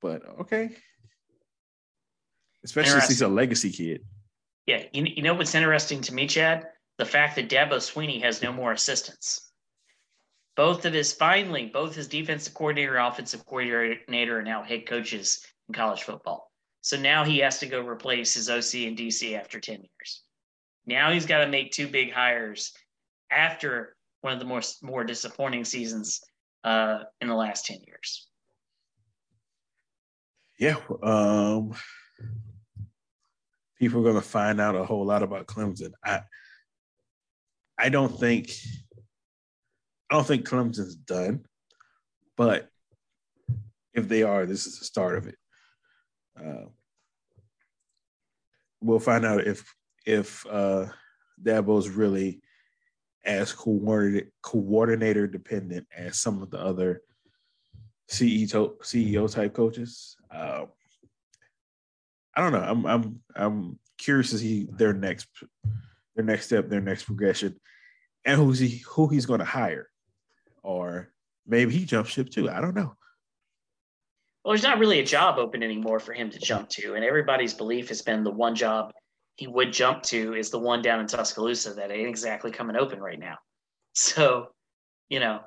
But 0.00 0.22
okay. 0.42 0.70
Especially 2.64 2.92
since 2.92 3.08
he's 3.08 3.22
a 3.22 3.26
legacy 3.26 3.72
kid. 3.72 4.04
Yeah. 4.66 4.84
You, 4.92 5.04
you 5.04 5.22
know 5.22 5.34
what's 5.34 5.56
interesting 5.56 6.00
to 6.02 6.14
me, 6.14 6.28
Chad? 6.28 6.68
The 6.98 7.04
fact 7.04 7.34
that 7.34 7.48
Dabo 7.48 7.78
Swinney 7.78 8.22
has 8.22 8.42
no 8.42 8.52
more 8.52 8.70
assistants. 8.70 9.50
Both 10.54 10.84
of 10.84 10.92
his, 10.92 11.12
finally, 11.12 11.66
both 11.66 11.96
his 11.96 12.06
defensive 12.06 12.54
coordinator 12.54 12.96
offensive 12.98 13.44
coordinator 13.44 14.38
are 14.38 14.42
now 14.42 14.62
head 14.62 14.86
coaches 14.86 15.44
in 15.68 15.74
college 15.74 16.02
football. 16.02 16.52
So 16.82 16.96
now 16.96 17.24
he 17.24 17.38
has 17.38 17.58
to 17.58 17.66
go 17.66 17.84
replace 17.84 18.34
his 18.34 18.48
OC 18.48 18.86
and 18.86 18.96
DC 18.96 19.36
after 19.36 19.58
10 19.58 19.78
years. 19.78 20.22
Now 20.86 21.10
he's 21.10 21.26
got 21.26 21.38
to 21.38 21.48
make 21.48 21.72
two 21.72 21.88
big 21.88 22.12
hires 22.12 22.72
after 23.32 23.96
one 24.20 24.32
of 24.32 24.38
the 24.38 24.44
more, 24.44 24.62
more 24.80 25.02
disappointing 25.02 25.64
seasons 25.64 26.20
uh, 26.64 27.00
in 27.20 27.28
the 27.28 27.34
last 27.34 27.66
10 27.66 27.78
years. 27.86 28.28
Yeah. 30.58 30.76
Um, 31.02 31.72
people 33.78 34.00
are 34.00 34.04
going 34.04 34.14
to 34.16 34.20
find 34.20 34.60
out 34.60 34.74
a 34.74 34.84
whole 34.84 35.06
lot 35.06 35.22
about 35.22 35.46
Clemson. 35.46 35.92
I, 36.04 36.20
I 37.78 37.88
don't 37.88 38.18
think, 38.18 38.50
I 40.10 40.16
don't 40.16 40.26
think 40.26 40.48
Clemson's 40.48 40.96
done, 40.96 41.44
but 42.36 42.68
if 43.94 44.08
they 44.08 44.22
are, 44.22 44.46
this 44.46 44.66
is 44.66 44.78
the 44.78 44.84
start 44.84 45.16
of 45.16 45.28
it. 45.28 45.36
Uh, 46.38 46.66
we'll 48.80 49.00
find 49.00 49.24
out 49.24 49.46
if 49.46 49.74
if 50.06 50.46
uh, 50.46 50.86
Dabo's 51.42 51.88
really 51.90 52.40
as 53.24 53.52
coordinator, 53.52 55.26
dependent 55.26 55.86
as 55.96 56.18
some 56.18 56.42
of 56.42 56.50
the 56.50 56.58
other 56.58 57.02
CEO 58.10 58.78
CEO 58.80 59.30
type 59.30 59.54
coaches. 59.54 60.16
Uh, 60.30 60.64
I 62.34 62.40
don't 62.40 62.52
know. 62.52 62.60
I'm 62.60 62.86
I'm 62.86 63.20
I'm 63.34 63.78
curious 63.98 64.30
to 64.30 64.38
see 64.38 64.66
their 64.70 64.92
next 64.92 65.28
their 66.14 66.24
next 66.24 66.46
step, 66.46 66.68
their 66.68 66.80
next 66.80 67.04
progression, 67.04 67.58
and 68.24 68.40
who's 68.40 68.58
he 68.58 68.82
who 68.88 69.08
he's 69.08 69.26
going 69.26 69.40
to 69.40 69.44
hire, 69.46 69.88
or 70.62 71.12
maybe 71.46 71.72
he 71.72 71.84
jumps 71.84 72.10
ship 72.10 72.30
too. 72.30 72.48
I 72.48 72.60
don't 72.60 72.74
know. 72.74 72.94
Well, 74.44 74.54
there's 74.54 74.62
not 74.62 74.78
really 74.78 75.00
a 75.00 75.04
job 75.04 75.38
open 75.38 75.62
anymore 75.62 76.00
for 76.00 76.12
him 76.12 76.30
to 76.30 76.38
jump 76.38 76.70
to, 76.70 76.94
and 76.94 77.04
everybody's 77.04 77.52
belief 77.52 77.88
has 77.88 78.00
been 78.00 78.24
the 78.24 78.30
one 78.30 78.54
job 78.54 78.92
he 79.38 79.46
would 79.46 79.72
jump 79.72 80.02
to 80.02 80.34
is 80.34 80.50
the 80.50 80.58
one 80.58 80.82
down 80.82 80.98
in 80.98 81.06
Tuscaloosa 81.06 81.72
that 81.74 81.92
ain't 81.92 82.08
exactly 82.08 82.50
coming 82.50 82.76
open 82.76 83.00
right 83.00 83.18
now. 83.18 83.38
So, 83.94 84.50
you 85.08 85.18
know, 85.18 85.40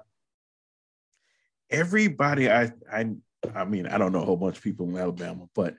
everybody 1.69 2.51
I 2.51 2.73
I 2.91 3.11
I 3.55 3.63
mean, 3.63 3.87
I 3.87 3.97
don't 3.97 4.11
know 4.11 4.23
a 4.23 4.25
whole 4.25 4.35
bunch 4.35 4.57
of 4.57 4.63
people 4.63 4.89
in 4.89 4.97
Alabama, 4.97 5.47
but 5.55 5.75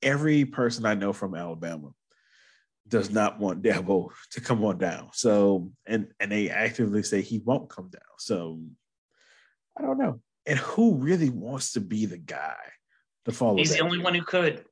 every 0.00 0.46
person 0.46 0.86
I 0.86 0.94
know 0.94 1.12
from 1.12 1.34
Alabama 1.34 1.90
does 2.88 3.10
not 3.10 3.38
want 3.38 3.62
Dabo 3.62 4.08
to 4.30 4.40
come 4.40 4.64
on 4.64 4.78
down. 4.78 5.10
So 5.12 5.70
and 5.86 6.08
and 6.18 6.32
they 6.32 6.48
actively 6.48 7.02
say 7.02 7.20
he 7.20 7.40
won't 7.40 7.68
come 7.68 7.90
down. 7.90 8.00
So 8.18 8.58
I 9.76 9.82
don't 9.82 9.98
know. 9.98 10.20
And 10.46 10.58
who 10.58 10.94
really 10.94 11.28
wants 11.28 11.72
to 11.72 11.80
be 11.82 12.06
the 12.06 12.16
guy 12.16 12.56
to 13.26 13.32
follow? 13.32 13.58
He's 13.58 13.76
the 13.76 13.82
only 13.82 13.98
one 13.98 14.14
who 14.14 14.22
could. 14.22 14.64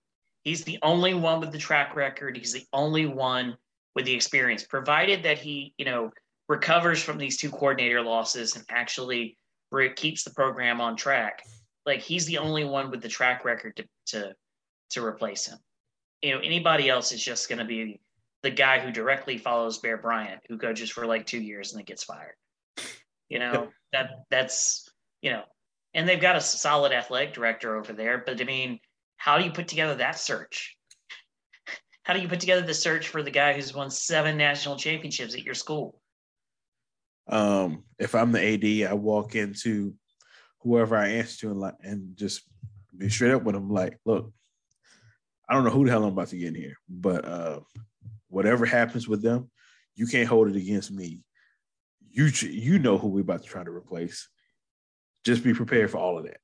He's 0.46 0.62
the 0.62 0.78
only 0.82 1.12
one 1.12 1.40
with 1.40 1.50
the 1.50 1.58
track 1.58 1.96
record. 1.96 2.36
He's 2.36 2.52
the 2.52 2.64
only 2.72 3.04
one 3.04 3.56
with 3.96 4.04
the 4.04 4.14
experience, 4.14 4.62
provided 4.62 5.24
that 5.24 5.38
he, 5.38 5.74
you 5.76 5.84
know, 5.84 6.12
recovers 6.48 7.02
from 7.02 7.18
these 7.18 7.36
two 7.36 7.50
coordinator 7.50 8.00
losses 8.00 8.54
and 8.54 8.64
actually 8.70 9.36
keeps 9.96 10.22
the 10.22 10.30
program 10.30 10.80
on 10.80 10.94
track. 10.94 11.42
Like 11.84 12.00
he's 12.00 12.26
the 12.26 12.38
only 12.38 12.62
one 12.62 12.92
with 12.92 13.02
the 13.02 13.08
track 13.08 13.44
record 13.44 13.74
to 13.74 13.86
to 14.18 14.34
to 14.90 15.04
replace 15.04 15.46
him. 15.46 15.58
You 16.22 16.36
know, 16.36 16.40
anybody 16.40 16.88
else 16.88 17.10
is 17.10 17.24
just 17.24 17.48
going 17.48 17.58
to 17.58 17.64
be 17.64 17.98
the 18.44 18.50
guy 18.50 18.78
who 18.78 18.92
directly 18.92 19.38
follows 19.38 19.78
Bear 19.78 19.96
Bryant, 19.96 20.42
who 20.48 20.58
coaches 20.58 20.90
for 20.90 21.06
like 21.06 21.26
two 21.26 21.40
years 21.40 21.72
and 21.72 21.80
then 21.80 21.86
gets 21.86 22.04
fired. 22.04 22.36
You 23.28 23.40
know 23.40 23.70
that 23.92 24.10
that's 24.30 24.88
you 25.22 25.32
know, 25.32 25.42
and 25.92 26.08
they've 26.08 26.20
got 26.20 26.36
a 26.36 26.40
solid 26.40 26.92
athletic 26.92 27.34
director 27.34 27.74
over 27.74 27.92
there. 27.92 28.22
But 28.24 28.40
I 28.40 28.44
mean, 28.44 28.78
how 29.16 29.38
do 29.38 29.44
you 29.44 29.50
put 29.50 29.68
together 29.68 29.96
that 29.96 30.18
search? 30.18 30.76
How 32.04 32.14
do 32.14 32.20
you 32.20 32.28
put 32.28 32.40
together 32.40 32.62
the 32.62 32.74
search 32.74 33.08
for 33.08 33.22
the 33.22 33.30
guy 33.30 33.52
who's 33.52 33.74
won 33.74 33.90
seven 33.90 34.36
national 34.36 34.76
championships 34.76 35.34
at 35.34 35.42
your 35.42 35.54
school? 35.54 36.00
Um, 37.28 37.82
if 37.98 38.14
I'm 38.14 38.30
the 38.30 38.84
AD, 38.84 38.90
I 38.90 38.94
walk 38.94 39.34
into 39.34 39.94
whoever 40.60 40.96
I 40.96 41.08
answer 41.08 41.40
to 41.40 41.50
and, 41.50 41.60
like, 41.60 41.74
and 41.82 42.16
just 42.16 42.42
be 42.96 43.08
straight 43.08 43.32
up 43.32 43.42
with 43.42 43.54
them. 43.54 43.70
Like, 43.70 43.98
look, 44.04 44.32
I 45.48 45.54
don't 45.54 45.64
know 45.64 45.70
who 45.70 45.84
the 45.84 45.90
hell 45.90 46.04
I'm 46.04 46.12
about 46.12 46.28
to 46.28 46.36
get 46.36 46.48
in 46.48 46.54
here, 46.54 46.76
but 46.88 47.24
uh, 47.24 47.60
whatever 48.28 48.66
happens 48.66 49.08
with 49.08 49.22
them, 49.22 49.50
you 49.94 50.06
can't 50.06 50.28
hold 50.28 50.48
it 50.48 50.56
against 50.56 50.90
me. 50.90 51.22
You 52.10 52.26
you 52.26 52.78
know 52.78 52.98
who 52.98 53.08
we're 53.08 53.20
about 53.20 53.42
to 53.42 53.48
try 53.48 53.62
to 53.62 53.70
replace. 53.70 54.28
Just 55.24 55.42
be 55.42 55.54
prepared 55.54 55.90
for 55.90 55.98
all 55.98 56.18
of 56.18 56.24
that. 56.24 56.38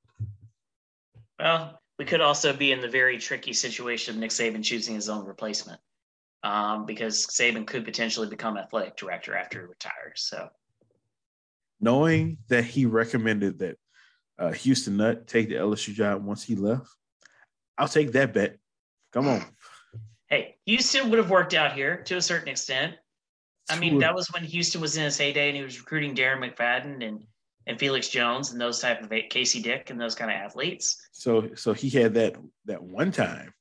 Well, 1.39 1.82
we 1.99 2.05
could 2.05 2.21
also 2.21 2.53
be 2.53 2.73
in 2.73 2.81
the 2.81 2.89
very 2.89 3.19
tricky 3.19 3.53
situation 3.53 4.15
of 4.15 4.21
Nick 4.21 4.31
Saban 4.31 4.65
choosing 4.65 4.95
his 4.95 5.09
own 5.09 5.25
replacement, 5.25 5.81
um, 6.43 6.87
because 6.87 7.27
Saban 7.27 7.67
could 7.67 7.85
potentially 7.85 8.29
become 8.29 8.57
athletic 8.57 8.97
director 8.97 9.37
after 9.37 9.61
he 9.61 9.67
retires. 9.67 10.23
So 10.23 10.49
knowing 11.81 12.39
that 12.49 12.65
he 12.65 12.87
recommended 12.87 13.59
that 13.59 13.77
uh, 14.39 14.53
Houston 14.53 14.97
Nutt 14.97 15.27
take 15.27 15.49
the 15.49 15.57
LSU 15.57 15.93
job 15.93 16.25
once 16.25 16.43
he 16.43 16.57
left, 16.57 16.89
I'll 17.77 17.89
take 17.89 18.13
that 18.13 18.33
bet. 18.33 18.59
Come 19.13 19.29
on. 19.29 19.45
Hey, 20.29 20.57
Houston 20.65 21.11
would 21.11 21.19
have 21.19 21.31
worked 21.31 21.53
out 21.53 21.75
here 21.75 21.99
to 22.05 22.17
a 22.17 22.23
certain 22.23 22.49
extent. 22.49 22.95
I 23.71 23.79
mean, 23.79 23.99
that 23.99 24.15
was 24.15 24.29
when 24.33 24.45
Houston 24.45 24.81
was 24.81 24.97
in 24.97 25.05
his 25.05 25.17
heyday 25.17 25.49
and 25.49 25.57
he 25.57 25.63
was 25.63 25.79
recruiting 25.79 26.15
Darren 26.15 26.39
McFadden 26.39 27.07
and 27.07 27.25
and 27.67 27.79
Felix 27.79 28.09
Jones 28.09 28.53
and 28.53 28.61
those 28.61 28.81
type 28.81 29.03
of 29.03 29.11
Casey 29.31 29.63
Dick 29.63 29.91
and 29.91 30.01
those 30.01 30.15
kind 30.15 30.31
of 30.31 30.37
athletes. 30.37 30.97
So 31.13 31.51
so 31.55 31.73
he 31.73 31.91
had 31.91 32.15
that 32.15 32.37
that 32.67 32.83
one 32.83 33.13
time, 33.13 33.53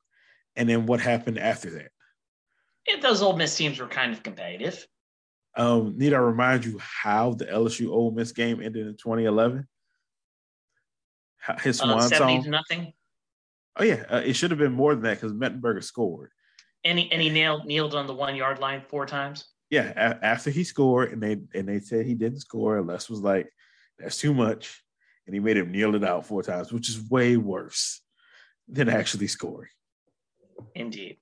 and 0.56 0.68
then 0.68 0.86
what 0.86 1.00
happened 1.00 1.40
after 1.40 1.70
that? 1.72 1.92
And 2.88 3.02
those 3.02 3.22
Ole 3.22 3.38
Miss 3.38 3.56
teams 3.56 3.80
were 3.80 3.88
kind 3.88 4.12
of 4.12 4.24
competitive. 4.24 4.88
Um, 5.56 5.98
need 5.98 6.14
I 6.14 6.18
remind 6.18 6.66
you 6.66 6.80
how 6.80 7.34
the 7.34 7.46
LSU 7.46 7.90
Ole 7.90 8.12
Miss 8.12 8.32
game 8.32 8.62
ended 8.62 8.88
in 8.88 8.94
2011? 8.94 9.68
His 11.62 11.82
uh, 11.82 11.86
swan 11.86 11.98
uh, 11.98 12.02
70 12.02 12.44
song. 12.44 12.52
nothing. 12.52 12.94
Oh 13.78 13.84
yeah, 13.84 14.04
uh, 14.10 14.22
it 14.24 14.34
should 14.34 14.52
have 14.52 14.60
been 14.60 14.74
more 14.74 14.94
than 14.94 15.04
that 15.04 15.20
because 15.20 15.34
Mettenberger 15.34 15.84
scored. 15.84 16.32
And 16.84 16.98
he, 16.98 17.12
and 17.12 17.22
he 17.22 17.30
nailed 17.30 17.66
kneeled 17.66 17.96
on 17.96 18.08
the 18.08 18.14
one 18.14 18.36
yard 18.36 18.60
line 18.60 18.82
four 18.88 19.06
times. 19.06 19.48
Yeah, 19.70 19.92
a- 19.96 20.26
after 20.26 20.50
he 20.50 20.64
scored, 20.64 21.12
and 21.12 21.22
they 21.22 21.38
and 21.54 21.68
they 21.68 21.80
said 21.80 22.06
he 22.06 22.16
didn't 22.16 22.40
score. 22.40 22.82
Les 22.82 23.10
was 23.10 23.22
like, 23.22 23.52
"That's 24.02 24.18
too 24.18 24.34
much," 24.34 24.84
and 25.26 25.34
he 25.34 25.40
made 25.40 25.58
him 25.58 25.72
kneel 25.72 25.96
it 25.96 26.04
out 26.04 26.26
four 26.26 26.44
times, 26.44 26.72
which 26.74 26.90
is 26.90 27.10
way 27.10 27.38
worse 27.38 28.02
than 28.68 28.90
actually 28.90 29.28
scoring. 29.28 29.70
Indeed. 30.76 31.18